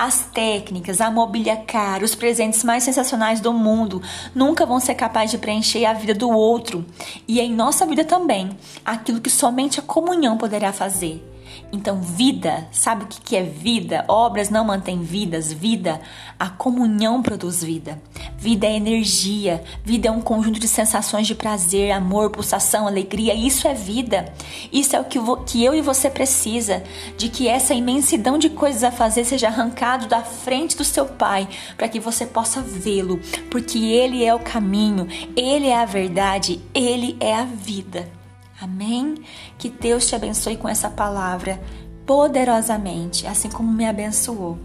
As 0.00 0.26
técnicas, 0.32 1.00
a 1.00 1.10
mobília 1.10 1.56
cara, 1.56 2.04
os 2.04 2.14
presentes 2.14 2.62
mais 2.62 2.84
sensacionais 2.84 3.40
do 3.40 3.52
mundo 3.52 4.00
nunca 4.32 4.64
vão 4.64 4.78
ser 4.78 4.94
capazes 4.94 5.32
de 5.32 5.38
preencher 5.38 5.84
a 5.86 5.92
vida 5.92 6.14
do 6.14 6.30
outro 6.30 6.86
e 7.26 7.40
em 7.40 7.52
nossa 7.52 7.84
vida 7.84 8.04
também, 8.04 8.48
aquilo 8.84 9.20
que 9.20 9.28
somente 9.28 9.80
a 9.80 9.82
comunhão 9.82 10.38
poderá 10.38 10.72
fazer. 10.72 11.27
Então, 11.72 12.00
vida, 12.00 12.66
sabe 12.72 13.04
o 13.04 13.06
que 13.06 13.36
é 13.36 13.42
vida? 13.42 14.04
Obras 14.08 14.48
não 14.50 14.64
mantêm 14.64 15.02
vidas, 15.02 15.52
vida, 15.52 16.00
a 16.38 16.48
comunhão 16.48 17.22
produz 17.22 17.62
vida. 17.62 18.00
Vida 18.36 18.66
é 18.66 18.76
energia, 18.76 19.62
vida 19.84 20.08
é 20.08 20.10
um 20.10 20.20
conjunto 20.20 20.58
de 20.58 20.68
sensações 20.68 21.26
de 21.26 21.34
prazer, 21.34 21.90
amor, 21.90 22.30
pulsação, 22.30 22.86
alegria. 22.86 23.34
Isso 23.34 23.68
é 23.68 23.74
vida. 23.74 24.32
Isso 24.72 24.96
é 24.96 25.00
o 25.00 25.04
que, 25.04 25.18
que 25.46 25.64
eu 25.64 25.74
e 25.74 25.82
você 25.82 26.08
precisa, 26.08 26.82
de 27.16 27.28
que 27.28 27.48
essa 27.48 27.74
imensidão 27.74 28.38
de 28.38 28.48
coisas 28.48 28.84
a 28.84 28.90
fazer 28.90 29.24
seja 29.24 29.48
arrancado 29.48 30.06
da 30.06 30.22
frente 30.22 30.76
do 30.76 30.84
seu 30.84 31.06
Pai, 31.06 31.48
para 31.76 31.88
que 31.88 32.00
você 32.00 32.24
possa 32.24 32.60
vê-lo, 32.60 33.20
porque 33.50 33.78
Ele 33.78 34.24
é 34.24 34.34
o 34.34 34.38
caminho, 34.38 35.06
Ele 35.36 35.66
é 35.66 35.76
a 35.76 35.84
verdade, 35.84 36.60
Ele 36.74 37.16
é 37.20 37.34
a 37.34 37.44
vida. 37.44 38.17
Amém? 38.60 39.14
Que 39.56 39.70
Deus 39.70 40.06
te 40.06 40.16
abençoe 40.16 40.56
com 40.56 40.68
essa 40.68 40.90
palavra 40.90 41.60
poderosamente, 42.04 43.26
assim 43.26 43.48
como 43.48 43.72
me 43.72 43.86
abençoou. 43.86 44.58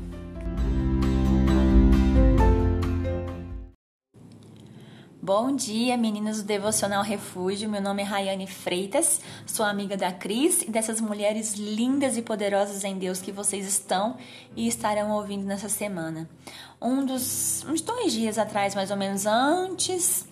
Bom 5.21 5.55
dia, 5.55 5.95
meninas 5.95 6.41
do 6.41 6.43
Devocional 6.43 7.01
Refúgio. 7.01 7.69
Meu 7.69 7.81
nome 7.81 8.01
é 8.01 8.05
Rayane 8.05 8.47
Freitas, 8.47 9.21
sou 9.45 9.65
amiga 9.65 9.95
da 9.95 10.11
Cris 10.11 10.63
e 10.63 10.69
dessas 10.69 10.99
mulheres 10.99 11.53
lindas 11.53 12.17
e 12.17 12.21
poderosas 12.21 12.83
em 12.83 12.97
Deus 12.97 13.21
que 13.21 13.31
vocês 13.31 13.65
estão 13.65 14.17
e 14.55 14.67
estarão 14.67 15.11
ouvindo 15.11 15.45
nessa 15.45 15.69
semana. 15.69 16.29
Um 16.81 17.05
dos 17.05 17.63
uns 17.69 17.79
dois 17.79 18.11
dias 18.11 18.37
atrás, 18.37 18.75
mais 18.75 18.91
ou 18.91 18.97
menos 18.97 19.25
antes 19.25 20.25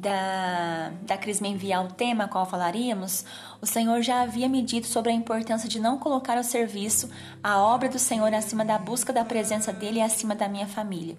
da, 0.00 0.92
da 1.02 1.16
Cris 1.16 1.40
me 1.40 1.48
enviar 1.48 1.84
o 1.84 1.92
tema 1.92 2.24
a 2.24 2.28
qual 2.28 2.46
falaríamos, 2.46 3.24
o 3.60 3.66
Senhor 3.66 4.02
já 4.02 4.22
havia 4.22 4.48
me 4.48 4.62
dito 4.62 4.86
sobre 4.86 5.10
a 5.10 5.14
importância 5.14 5.68
de 5.68 5.80
não 5.80 5.98
colocar 5.98 6.36
ao 6.36 6.44
serviço 6.44 7.08
a 7.42 7.58
obra 7.58 7.88
do 7.88 7.98
Senhor 7.98 8.32
acima 8.34 8.64
da 8.64 8.78
busca 8.78 9.12
da 9.12 9.24
presença 9.24 9.72
dele 9.72 9.98
e 9.98 10.02
acima 10.02 10.34
da 10.34 10.48
minha 10.48 10.66
família. 10.66 11.16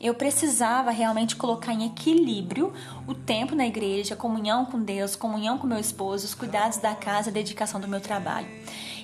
Eu 0.00 0.14
precisava 0.14 0.92
realmente 0.92 1.34
colocar 1.34 1.72
em 1.72 1.86
equilíbrio 1.86 2.72
o 3.06 3.14
tempo 3.14 3.56
na 3.56 3.66
igreja, 3.66 4.14
comunhão 4.14 4.64
com 4.64 4.80
Deus, 4.80 5.16
comunhão 5.16 5.58
com 5.58 5.66
meu 5.66 5.78
esposo, 5.78 6.24
os 6.24 6.34
cuidados 6.34 6.78
da 6.78 6.94
casa, 6.94 7.30
a 7.30 7.32
dedicação 7.32 7.80
do 7.80 7.88
meu 7.88 8.00
trabalho. 8.00 8.46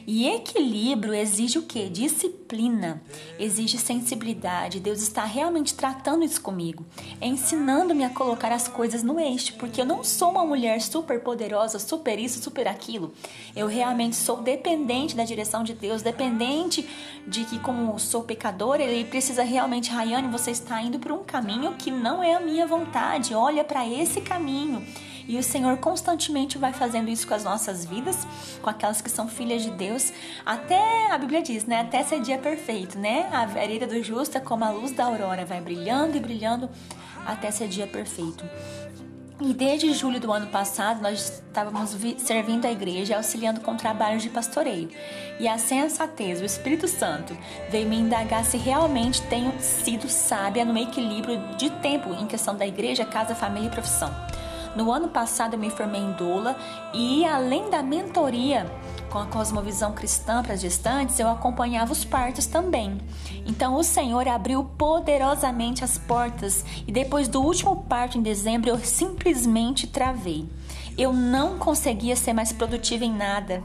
E 0.06 0.28
equilíbrio 0.28 1.14
exige 1.14 1.58
o 1.58 1.62
que? 1.62 1.88
Disciplina, 1.88 3.02
exige 3.38 3.78
sensibilidade. 3.78 4.80
Deus 4.80 5.00
está 5.00 5.24
realmente 5.24 5.74
tratando 5.74 6.24
isso 6.24 6.40
comigo, 6.40 6.84
ensinando-me 7.20 8.04
a 8.04 8.10
colocar 8.10 8.52
as 8.52 8.68
coisas 8.68 9.02
no 9.02 9.18
eixo, 9.18 9.54
porque 9.54 9.80
eu 9.80 9.86
não 9.86 10.04
sou 10.04 10.30
uma 10.30 10.44
mulher 10.44 10.80
super 10.82 11.20
poderosa, 11.20 11.78
super 11.78 12.18
isso, 12.18 12.42
super 12.42 12.68
aquilo. 12.68 13.14
Eu 13.56 13.66
realmente 13.66 14.16
sou 14.16 14.42
dependente 14.42 15.16
da 15.16 15.24
direção 15.24 15.64
de 15.64 15.72
Deus, 15.72 16.02
dependente 16.02 16.86
de 17.26 17.44
que, 17.44 17.58
como 17.58 17.98
sou 17.98 18.22
pecadora, 18.22 18.82
Ele 18.82 19.04
precisa 19.04 19.42
realmente, 19.42 19.90
Rayane, 19.90 20.28
você 20.28 20.50
está 20.50 20.82
indo 20.82 20.98
por 20.98 21.12
um 21.12 21.24
caminho 21.24 21.74
que 21.74 21.90
não 21.90 22.22
é 22.22 22.34
a 22.34 22.40
minha 22.40 22.66
vontade. 22.66 23.34
Olha 23.34 23.64
para 23.64 23.88
esse 23.88 24.20
caminho. 24.20 24.84
E 25.26 25.38
o 25.38 25.42
Senhor 25.42 25.76
constantemente 25.78 26.58
vai 26.58 26.72
fazendo 26.72 27.08
isso 27.08 27.26
com 27.26 27.34
as 27.34 27.44
nossas 27.44 27.84
vidas, 27.84 28.26
com 28.62 28.70
aquelas 28.70 29.00
que 29.00 29.10
são 29.10 29.28
filhas 29.28 29.62
de 29.62 29.70
Deus, 29.70 30.12
até 30.44 31.10
a 31.10 31.18
Bíblia 31.18 31.42
diz, 31.42 31.64
né? 31.64 31.80
Até 31.80 32.02
ser 32.02 32.20
dia 32.20 32.38
perfeito, 32.38 32.98
né? 32.98 33.28
A 33.32 33.46
vereda 33.46 33.86
do 33.86 34.02
justo 34.02 34.36
é 34.36 34.40
como 34.40 34.64
a 34.64 34.70
luz 34.70 34.92
da 34.92 35.04
aurora, 35.04 35.44
vai 35.44 35.60
brilhando 35.60 36.16
e 36.16 36.20
brilhando 36.20 36.68
até 37.26 37.50
ser 37.50 37.68
dia 37.68 37.86
perfeito. 37.86 38.44
E 39.40 39.52
desde 39.52 39.92
julho 39.92 40.20
do 40.20 40.32
ano 40.32 40.46
passado, 40.46 41.02
nós 41.02 41.42
estávamos 41.46 41.96
servindo 42.18 42.66
a 42.66 42.70
igreja, 42.70 43.16
auxiliando 43.16 43.60
com 43.60 43.76
trabalhos 43.76 44.22
de 44.22 44.30
pastoreio. 44.30 44.88
E 45.40 45.48
a 45.48 45.58
sensatez, 45.58 46.40
o 46.40 46.44
Espírito 46.44 46.86
Santo, 46.86 47.36
veio 47.68 47.88
me 47.88 47.96
indagar 47.96 48.44
se 48.44 48.56
realmente 48.56 49.20
tenho 49.22 49.52
sido 49.58 50.08
sábia 50.08 50.64
no 50.64 50.78
equilíbrio 50.78 51.40
de 51.56 51.68
tempo 51.68 52.14
em 52.14 52.28
questão 52.28 52.54
da 52.54 52.64
igreja, 52.64 53.04
casa, 53.04 53.34
família 53.34 53.66
e 53.66 53.72
profissão. 53.72 54.14
No 54.76 54.90
ano 54.90 55.08
passado 55.08 55.54
eu 55.54 55.58
me 55.58 55.70
formei 55.70 56.00
em 56.00 56.12
doula 56.12 56.56
e 56.92 57.24
além 57.24 57.70
da 57.70 57.82
mentoria 57.82 58.70
com 59.08 59.18
a 59.18 59.26
cosmovisão 59.26 59.92
cristã 59.92 60.42
para 60.42 60.54
as 60.54 60.60
gestantes, 60.60 61.20
eu 61.20 61.28
acompanhava 61.28 61.92
os 61.92 62.04
partos 62.04 62.46
também. 62.46 63.00
Então 63.46 63.76
o 63.76 63.84
Senhor 63.84 64.26
abriu 64.26 64.64
poderosamente 64.76 65.84
as 65.84 65.96
portas 65.96 66.64
e 66.84 66.90
depois 66.90 67.28
do 67.28 67.40
último 67.40 67.84
parto 67.84 68.18
em 68.18 68.22
dezembro 68.22 68.70
eu 68.70 68.78
simplesmente 68.80 69.86
travei. 69.86 70.48
Eu 70.98 71.12
não 71.12 71.58
conseguia 71.58 72.16
ser 72.16 72.32
mais 72.32 72.52
produtiva 72.52 73.04
em 73.04 73.12
nada. 73.12 73.62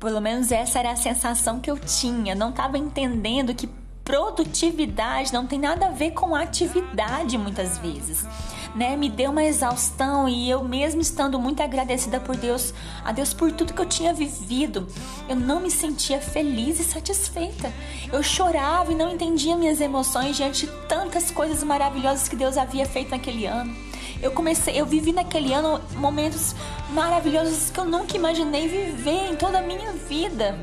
Pelo 0.00 0.20
menos 0.20 0.50
essa 0.50 0.80
era 0.80 0.90
a 0.90 0.96
sensação 0.96 1.60
que 1.60 1.70
eu 1.70 1.78
tinha. 1.78 2.34
Não 2.34 2.50
estava 2.50 2.76
entendendo 2.76 3.54
que 3.54 3.68
produtividade 4.04 5.32
não 5.32 5.46
tem 5.46 5.58
nada 5.58 5.86
a 5.86 5.90
ver 5.90 6.10
com 6.12 6.34
atividade 6.34 7.38
muitas 7.38 7.78
vezes 7.78 8.26
né, 8.74 8.96
me 8.96 9.08
deu 9.08 9.30
uma 9.30 9.44
exaustão 9.44 10.28
e 10.28 10.50
eu 10.50 10.64
mesmo 10.64 11.00
estando 11.00 11.38
muito 11.38 11.62
agradecida 11.62 12.18
por 12.18 12.36
Deus, 12.36 12.74
a 13.04 13.12
Deus 13.12 13.32
por 13.32 13.52
tudo 13.52 13.72
que 13.72 13.80
eu 13.80 13.86
tinha 13.86 14.12
vivido, 14.12 14.88
eu 15.28 15.36
não 15.36 15.60
me 15.60 15.70
sentia 15.70 16.20
feliz 16.20 16.80
e 16.80 16.84
satisfeita. 16.84 17.72
Eu 18.12 18.22
chorava 18.22 18.92
e 18.92 18.96
não 18.96 19.12
entendia 19.12 19.56
minhas 19.56 19.80
emoções 19.80 20.36
diante 20.36 20.66
de 20.66 20.72
tantas 20.88 21.30
coisas 21.30 21.62
maravilhosas 21.62 22.28
que 22.28 22.36
Deus 22.36 22.58
havia 22.58 22.84
feito 22.84 23.10
naquele 23.10 23.46
ano. 23.46 23.74
Eu 24.20 24.32
comecei, 24.32 24.80
eu 24.80 24.86
vivi 24.86 25.12
naquele 25.12 25.52
ano 25.52 25.80
momentos 25.96 26.54
maravilhosos 26.90 27.70
que 27.70 27.78
eu 27.78 27.84
nunca 27.84 28.16
imaginei 28.16 28.68
viver 28.68 29.30
em 29.30 29.36
toda 29.36 29.58
a 29.58 29.62
minha 29.62 29.92
vida. 29.92 30.58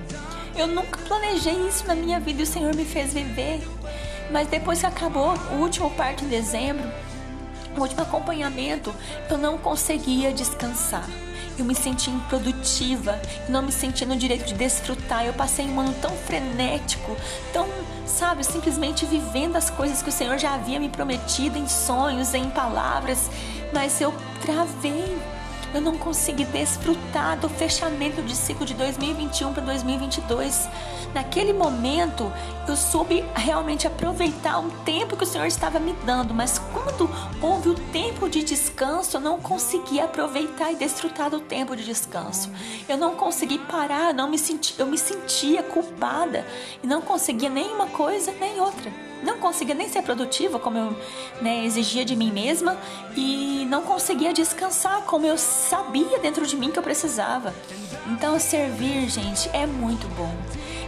Eu 0.55 0.67
nunca 0.67 0.97
planejei 0.99 1.67
isso 1.67 1.87
na 1.87 1.95
minha 1.95 2.19
vida 2.19 2.41
e 2.41 2.43
o 2.43 2.47
Senhor 2.47 2.75
me 2.75 2.85
fez 2.85 3.13
viver. 3.13 3.61
Mas 4.31 4.47
depois 4.47 4.79
que 4.79 4.85
acabou 4.85 5.33
o 5.51 5.55
último 5.55 5.89
parto 5.91 6.23
em 6.23 6.27
dezembro, 6.27 6.89
no 7.75 7.81
último 7.81 8.01
acompanhamento, 8.01 8.93
eu 9.29 9.37
não 9.37 9.57
conseguia 9.57 10.31
descansar. 10.31 11.07
Eu 11.57 11.65
me 11.65 11.75
sentia 11.75 12.13
improdutiva, 12.13 13.19
não 13.49 13.61
me 13.61 13.71
sentia 13.71 14.07
no 14.07 14.15
direito 14.15 14.45
de 14.45 14.53
desfrutar. 14.53 15.25
Eu 15.25 15.33
passei 15.33 15.65
um 15.65 15.79
ano 15.79 15.93
tão 16.01 16.11
frenético, 16.11 17.15
tão, 17.53 17.67
sabe, 18.05 18.43
simplesmente 18.43 19.05
vivendo 19.05 19.55
as 19.55 19.69
coisas 19.69 20.01
que 20.01 20.09
o 20.09 20.13
Senhor 20.13 20.37
já 20.37 20.53
havia 20.53 20.79
me 20.79 20.89
prometido 20.89 21.57
em 21.57 21.67
sonhos, 21.67 22.33
em 22.33 22.49
palavras, 22.49 23.29
mas 23.73 23.99
eu 23.99 24.13
travei 24.41 25.17
eu 25.73 25.81
não 25.81 25.97
consegui 25.97 26.45
desfrutar 26.45 27.37
do 27.39 27.49
fechamento 27.49 28.21
de 28.21 28.35
ciclo 28.35 28.65
de 28.65 28.73
2021 28.73 29.53
para 29.53 29.63
2022. 29.63 30.69
Naquele 31.13 31.53
momento, 31.53 32.31
eu 32.67 32.75
soube 32.75 33.23
realmente 33.35 33.85
aproveitar 33.85 34.59
um 34.59 34.69
tempo 34.83 35.17
que 35.17 35.23
o 35.23 35.27
Senhor 35.27 35.45
estava 35.45 35.79
me 35.79 35.93
dando, 36.05 36.33
mas 36.33 36.59
quando 36.73 37.09
houve 37.41 37.69
o 37.69 37.75
tempo 37.91 38.29
de 38.29 38.43
descanso, 38.43 39.17
eu 39.17 39.21
não 39.21 39.39
consegui 39.39 39.99
aproveitar 39.99 40.71
e 40.71 40.75
desfrutar 40.75 41.29
do 41.29 41.39
tempo 41.39 41.75
de 41.75 41.83
descanso. 41.83 42.49
Eu 42.87 42.97
não 42.97 43.15
consegui 43.15 43.57
parar, 43.57 44.13
não 44.13 44.29
me 44.29 44.37
senti, 44.37 44.75
eu 44.79 44.85
me 44.85 44.97
sentia 44.97 45.61
culpada 45.63 46.45
e 46.81 46.87
não 46.87 47.01
conseguia 47.01 47.49
nem 47.49 47.73
uma 47.73 47.87
coisa 47.87 48.31
nem 48.39 48.59
outra 48.59 49.10
não 49.23 49.37
conseguia 49.37 49.75
nem 49.75 49.87
ser 49.87 50.01
produtiva 50.01 50.59
como 50.59 50.77
eu 50.77 50.97
né, 51.41 51.65
exigia 51.65 52.03
de 52.03 52.15
mim 52.15 52.31
mesma 52.31 52.77
e 53.15 53.65
não 53.69 53.83
conseguia 53.83 54.33
descansar 54.33 55.01
como 55.01 55.25
eu 55.25 55.37
sabia 55.37 56.19
dentro 56.19 56.45
de 56.45 56.55
mim 56.55 56.71
que 56.71 56.79
eu 56.79 56.83
precisava. 56.83 57.53
Então, 58.07 58.39
servir, 58.39 59.09
gente, 59.09 59.49
é 59.53 59.65
muito 59.65 60.07
bom. 60.15 60.33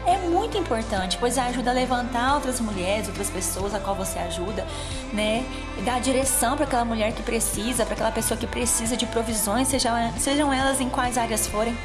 É 0.06 0.18
muito 0.18 0.58
importante, 0.58 1.18
pois 1.18 1.38
ajuda 1.38 1.70
a 1.72 1.74
levantar 1.74 2.36
outras 2.36 2.60
mulheres, 2.60 3.08
outras 3.08 3.30
pessoas 3.30 3.74
a 3.74 3.80
qual 3.80 3.96
você 3.96 4.20
ajuda, 4.20 4.68
né? 5.14 5.46
E 5.78 5.82
dar 5.82 6.02
direção 6.02 6.58
para 6.58 6.66
aquela 6.66 6.84
mulher 6.84 7.14
que 7.14 7.24
precisa, 7.24 7.86
para 7.86 7.94
aquela 7.94 8.12
pessoa 8.12 8.38
que 8.38 8.46
precisa 8.46 8.98
de 8.98 9.06
provisões, 9.06 9.70
sejam, 9.70 9.94
sejam 10.18 10.52
elas 10.52 10.82
em 10.82 10.90
quais 10.90 11.18
áreas 11.18 11.48
forem. 11.48 11.78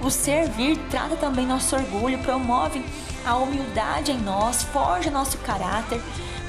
O 0.00 0.10
servir 0.10 0.78
trata 0.90 1.14
também 1.14 1.46
nosso 1.46 1.76
orgulho, 1.76 2.18
promove 2.18 2.84
a 3.24 3.36
humildade 3.36 4.12
em 4.12 4.18
nós, 4.18 4.62
forja 4.62 5.10
nosso 5.10 5.38
caráter. 5.38 6.00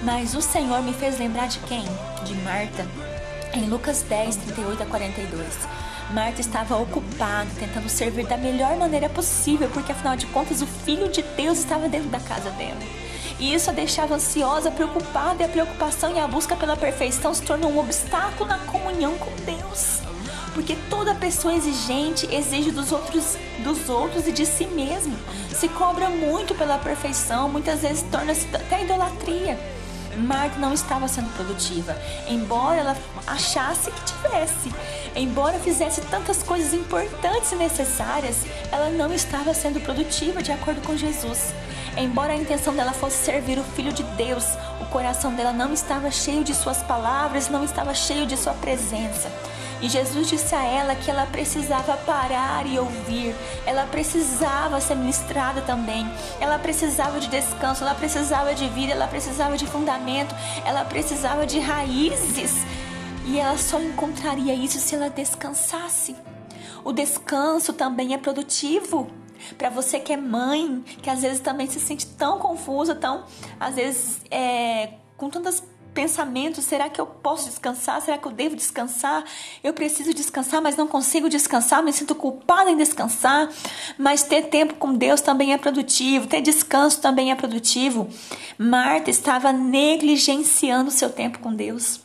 Mas 0.03 0.33
o 0.33 0.41
Senhor 0.41 0.81
me 0.81 0.93
fez 0.93 1.19
lembrar 1.19 1.47
de 1.47 1.59
quem? 1.59 1.83
De 2.23 2.33
Marta, 2.35 2.87
em 3.53 3.65
Lucas 3.67 4.01
10, 4.03 4.35
38 4.37 4.83
a 4.83 4.85
42. 4.85 5.45
Marta 6.11 6.41
estava 6.41 6.77
ocupada, 6.77 7.47
tentando 7.57 7.87
servir 7.87 8.25
da 8.25 8.37
melhor 8.37 8.75
maneira 8.77 9.07
possível, 9.07 9.69
porque 9.69 9.91
afinal 9.91 10.15
de 10.15 10.25
contas 10.27 10.61
o 10.61 10.67
Filho 10.67 11.09
de 11.09 11.21
Deus 11.21 11.59
estava 11.59 11.87
dentro 11.87 12.09
da 12.09 12.19
casa 12.19 12.49
dela. 12.51 12.81
E 13.39 13.53
isso 13.53 13.69
a 13.69 13.73
deixava 13.73 14.15
ansiosa, 14.15 14.71
preocupada, 14.71 15.41
e 15.41 15.45
a 15.45 15.49
preocupação 15.49 16.13
e 16.15 16.19
a 16.19 16.27
busca 16.27 16.55
pela 16.55 16.75
perfeição 16.75 17.33
se 17.33 17.41
tornou 17.43 17.71
um 17.71 17.79
obstáculo 17.79 18.49
na 18.49 18.57
comunhão 18.59 19.17
com 19.17 19.31
Deus 19.45 20.10
porque 20.53 20.75
toda 20.89 21.15
pessoa 21.15 21.53
exigente 21.53 22.27
exige 22.33 22.71
dos 22.71 22.91
outros, 22.91 23.37
dos 23.59 23.89
outros 23.89 24.27
e 24.27 24.31
de 24.31 24.45
si 24.45 24.65
mesmo. 24.65 25.17
Se 25.49 25.67
cobra 25.69 26.09
muito 26.09 26.55
pela 26.55 26.77
perfeição, 26.77 27.49
muitas 27.49 27.81
vezes 27.81 28.03
torna-se 28.11 28.47
até 28.55 28.83
idolatria. 28.83 29.59
Marta 30.17 30.59
não 30.59 30.73
estava 30.73 31.07
sendo 31.07 31.33
produtiva, 31.35 31.95
embora 32.27 32.81
ela 32.81 32.97
achasse 33.25 33.89
que 33.91 34.03
tivesse. 34.03 34.71
Embora 35.15 35.57
fizesse 35.59 36.01
tantas 36.01 36.43
coisas 36.43 36.73
importantes 36.73 37.51
e 37.51 37.55
necessárias, 37.55 38.45
ela 38.71 38.89
não 38.89 39.13
estava 39.13 39.53
sendo 39.53 39.79
produtiva 39.79 40.43
de 40.43 40.51
acordo 40.51 40.81
com 40.81 40.97
Jesus. 40.97 41.53
Embora 41.97 42.33
a 42.33 42.35
intenção 42.35 42.73
dela 42.73 42.93
fosse 42.93 43.17
servir 43.17 43.57
o 43.57 43.63
Filho 43.63 43.91
de 43.91 44.03
Deus, 44.03 44.45
coração 44.91 45.33
dela 45.33 45.53
não 45.53 45.73
estava 45.73 46.11
cheio 46.11 46.43
de 46.43 46.53
suas 46.53 46.83
palavras, 46.83 47.49
não 47.49 47.63
estava 47.63 47.93
cheio 47.93 48.27
de 48.27 48.35
sua 48.35 48.53
presença. 48.53 49.31
E 49.81 49.89
Jesus 49.89 50.27
disse 50.27 50.53
a 50.53 50.63
ela 50.63 50.93
que 50.93 51.09
ela 51.09 51.25
precisava 51.25 51.97
parar 51.97 52.67
e 52.67 52.77
ouvir, 52.77 53.33
ela 53.65 53.87
precisava 53.87 54.79
ser 54.79 54.95
ministrada 54.95 55.61
também, 55.61 56.07
ela 56.39 56.59
precisava 56.59 57.19
de 57.19 57.27
descanso, 57.27 57.83
ela 57.83 57.95
precisava 57.95 58.53
de 58.53 58.67
vida, 58.67 58.91
ela 58.91 59.07
precisava 59.07 59.57
de 59.57 59.65
fundamento, 59.65 60.35
ela 60.65 60.85
precisava 60.85 61.47
de 61.47 61.59
raízes. 61.59 62.51
E 63.25 63.39
ela 63.39 63.57
só 63.57 63.79
encontraria 63.79 64.53
isso 64.53 64.77
se 64.77 64.93
ela 64.93 65.09
descansasse. 65.09 66.15
O 66.83 66.91
descanso 66.91 67.73
também 67.73 68.13
é 68.13 68.17
produtivo. 68.17 69.09
Para 69.57 69.69
você 69.69 69.99
que 69.99 70.13
é 70.13 70.17
mãe, 70.17 70.83
que 71.01 71.09
às 71.09 71.21
vezes 71.21 71.39
também 71.39 71.67
se 71.67 71.79
sente 71.79 72.05
tão 72.05 72.39
confusa, 72.39 72.95
tão, 72.95 73.23
às 73.59 73.75
vezes, 73.75 74.21
é, 74.29 74.93
com 75.17 75.29
tantas 75.29 75.63
pensamentos: 75.93 76.65
será 76.65 76.89
que 76.89 76.99
eu 76.99 77.05
posso 77.05 77.45
descansar? 77.45 78.01
Será 78.01 78.17
que 78.17 78.27
eu 78.27 78.31
devo 78.31 78.55
descansar? 78.55 79.23
Eu 79.63 79.73
preciso 79.73 80.13
descansar, 80.13 80.61
mas 80.61 80.75
não 80.75 80.87
consigo 80.87 81.29
descansar, 81.29 81.83
me 81.83 81.93
sinto 81.93 82.15
culpada 82.15 82.71
em 82.71 82.77
descansar. 82.77 83.49
Mas 83.97 84.23
ter 84.23 84.43
tempo 84.43 84.75
com 84.75 84.93
Deus 84.93 85.21
também 85.21 85.53
é 85.53 85.57
produtivo, 85.57 86.27
ter 86.27 86.41
descanso 86.41 87.01
também 87.01 87.31
é 87.31 87.35
produtivo. 87.35 88.09
Marta 88.57 89.09
estava 89.09 89.51
negligenciando 89.51 90.91
seu 90.91 91.09
tempo 91.09 91.39
com 91.39 91.53
Deus. 91.53 92.01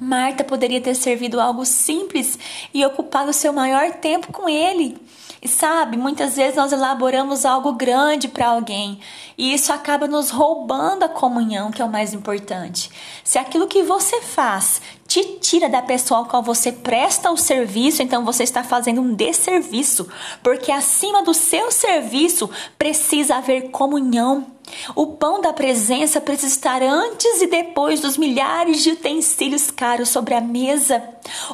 Marta 0.00 0.44
poderia 0.44 0.80
ter 0.80 0.94
servido 0.94 1.40
algo 1.40 1.64
simples 1.64 2.38
e 2.72 2.84
ocupado 2.84 3.32
seu 3.32 3.52
maior 3.52 3.92
tempo 3.94 4.32
com 4.32 4.48
ele. 4.48 4.96
E 5.40 5.46
sabe, 5.46 5.96
muitas 5.96 6.36
vezes 6.36 6.56
nós 6.56 6.72
elaboramos 6.72 7.44
algo 7.44 7.72
grande 7.72 8.26
para 8.26 8.48
alguém 8.48 8.98
e 9.36 9.54
isso 9.54 9.72
acaba 9.72 10.08
nos 10.08 10.30
roubando 10.30 11.04
a 11.04 11.08
comunhão, 11.08 11.70
que 11.70 11.80
é 11.80 11.84
o 11.84 11.90
mais 11.90 12.12
importante. 12.12 12.90
Se 13.22 13.38
aquilo 13.38 13.68
que 13.68 13.84
você 13.84 14.20
faz 14.20 14.82
te 15.06 15.22
tira 15.40 15.68
da 15.68 15.80
pessoa 15.80 16.20
ao 16.20 16.26
qual 16.26 16.42
você 16.42 16.72
presta 16.72 17.30
o 17.30 17.36
serviço, 17.36 18.02
então 18.02 18.24
você 18.24 18.42
está 18.42 18.64
fazendo 18.64 19.00
um 19.00 19.14
desserviço, 19.14 20.08
porque 20.42 20.72
acima 20.72 21.22
do 21.22 21.32
seu 21.32 21.70
serviço 21.70 22.50
precisa 22.76 23.36
haver 23.36 23.70
comunhão. 23.70 24.46
O 24.94 25.06
pão 25.06 25.40
da 25.40 25.52
presença 25.52 26.20
precisa 26.20 26.52
estar 26.52 26.82
antes 26.82 27.40
e 27.40 27.46
depois 27.46 28.00
dos 28.00 28.18
milhares 28.18 28.82
de 28.82 28.90
utensílios 28.90 29.70
caros 29.70 30.08
sobre 30.08 30.34
a 30.34 30.40
mesa. 30.40 31.02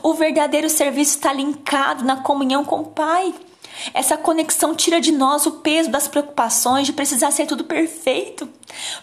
O 0.02 0.14
verdadeiro 0.14 0.68
serviço 0.70 1.16
está 1.16 1.32
linkado 1.32 2.02
na 2.02 2.16
comunhão 2.16 2.64
com 2.64 2.80
o 2.80 2.86
Pai. 2.86 3.32
Essa 3.92 4.16
conexão 4.16 4.74
tira 4.74 5.00
de 5.00 5.12
nós 5.12 5.46
o 5.46 5.52
peso 5.52 5.90
das 5.90 6.08
preocupações 6.08 6.86
de 6.86 6.92
precisar 6.92 7.30
ser 7.30 7.46
tudo 7.46 7.64
perfeito, 7.64 8.48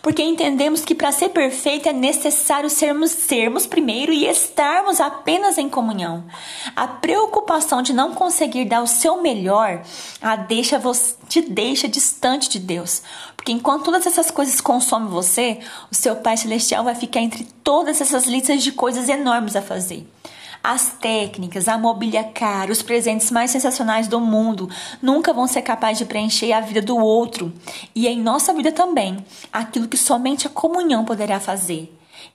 porque 0.02 0.24
entendemos 0.24 0.82
que 0.82 0.96
para 0.96 1.12
ser 1.12 1.30
perfeito 1.30 1.88
é 1.88 1.94
necessário 1.94 2.70
sermos 2.70 3.12
sermos 3.12 3.66
primeiro 3.66 4.12
e 4.12 4.26
estarmos 4.26 5.00
apenas 5.00 5.58
em 5.58 5.70
comunhão. 5.70 6.26
A 6.76 6.88
preocupação 6.88 7.82
de 7.82 7.94
não 7.94 8.14
conseguir 8.14 8.66
dar 8.66 8.82
o 8.82 8.88
seu 8.88 9.22
melhor 9.22 9.82
a 10.22 10.36
deixa 10.36 10.80
você, 10.80 11.16
te 11.28 11.42
deixa 11.42 11.88
distante 11.88 12.50
de 12.50 12.60
Deus, 12.60 13.02
porque 13.36 13.52
enquanto 13.52 13.86
todas 13.86 14.06
essas 14.06 14.30
coisas 14.32 14.62
consomem 14.62 15.10
você, 15.10 15.60
o 15.92 15.96
seu 15.96 16.16
Pai 16.18 16.38
celestial 16.38 16.84
vai 16.84 16.96
ficar 16.96 17.20
entre 17.20 17.44
todas 17.64 18.02
essas 18.02 18.26
listas 18.26 18.64
de 18.64 18.72
coisas 18.72 19.10
enormes 19.10 19.56
a 19.56 19.62
fazer. 19.62 20.06
As 20.64 20.90
técnicas, 21.00 21.68
a 21.68 21.78
mobília 21.78 22.24
cara, 22.24 22.72
os 22.72 22.84
presentes 22.84 23.32
mais 23.32 23.50
sensacionais 23.50 24.08
do 24.08 24.20
mundo 24.22 24.70
nunca 25.02 25.34
vão 25.34 25.48
ser 25.48 25.64
capazes 25.64 25.98
de 25.98 26.06
preencher 26.06 26.54
a 26.54 26.62
vida 26.62 26.82
do 26.82 26.98
outro 26.98 27.52
e 27.96 28.08
em 28.08 28.22
nossa 28.22 28.54
vida 28.54 28.72
também, 28.72 29.26
aquilo 29.52 29.88
que 29.88 29.98
somente 29.98 30.46
a 30.46 30.52
comunhão 30.52 31.04
poderá 31.04 31.40
fazer. 31.40 31.92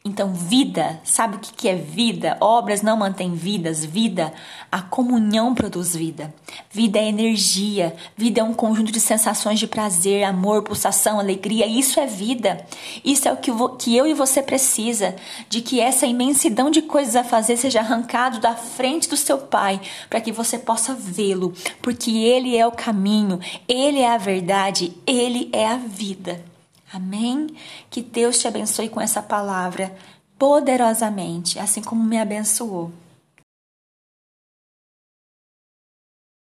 Então, 0.06 0.32
vida, 0.32 1.00
sabe 1.02 1.34
o 1.34 1.40
que 1.40 1.68
é 1.68 1.74
vida? 1.74 2.36
Obras 2.40 2.80
não 2.80 2.96
mantêm 2.96 3.34
vidas, 3.34 3.84
vida, 3.84 4.32
a 4.70 4.80
comunhão 4.80 5.52
produz 5.52 5.96
vida. 5.96 6.32
Vida 6.70 7.00
é 7.00 7.08
energia, 7.08 7.92
vida 8.16 8.40
é 8.40 8.44
um 8.44 8.54
conjunto 8.54 8.92
de 8.92 9.00
sensações 9.00 9.58
de 9.58 9.66
prazer, 9.66 10.22
amor, 10.22 10.62
pulsação, 10.62 11.18
alegria. 11.18 11.66
Isso 11.66 11.98
é 11.98 12.06
vida. 12.06 12.64
Isso 13.04 13.26
é 13.26 13.32
o 13.32 13.36
que, 13.36 13.50
que 13.80 13.96
eu 13.96 14.06
e 14.06 14.14
você 14.14 14.40
precisa, 14.40 15.16
de 15.48 15.60
que 15.60 15.80
essa 15.80 16.06
imensidão 16.06 16.70
de 16.70 16.82
coisas 16.82 17.16
a 17.16 17.24
fazer 17.24 17.56
seja 17.56 17.80
arrancado 17.80 18.38
da 18.38 18.54
frente 18.54 19.08
do 19.08 19.16
seu 19.16 19.38
Pai, 19.38 19.80
para 20.08 20.20
que 20.20 20.30
você 20.30 20.56
possa 20.56 20.94
vê-lo, 20.94 21.52
porque 21.82 22.12
Ele 22.12 22.56
é 22.56 22.64
o 22.64 22.70
caminho, 22.70 23.40
Ele 23.66 23.98
é 23.98 24.14
a 24.14 24.18
verdade, 24.18 24.96
Ele 25.04 25.50
é 25.52 25.66
a 25.66 25.76
vida. 25.76 26.55
Amém? 26.92 27.49
Que 27.90 28.03
Deus 28.03 28.38
te 28.38 28.49
abençoe 28.49 28.88
com 28.88 29.01
essa 29.01 29.22
palavra 29.22 29.94
poderosamente, 30.38 31.59
assim 31.59 31.83
como 31.83 32.05
me 32.05 32.18
abençoou. 32.18 32.92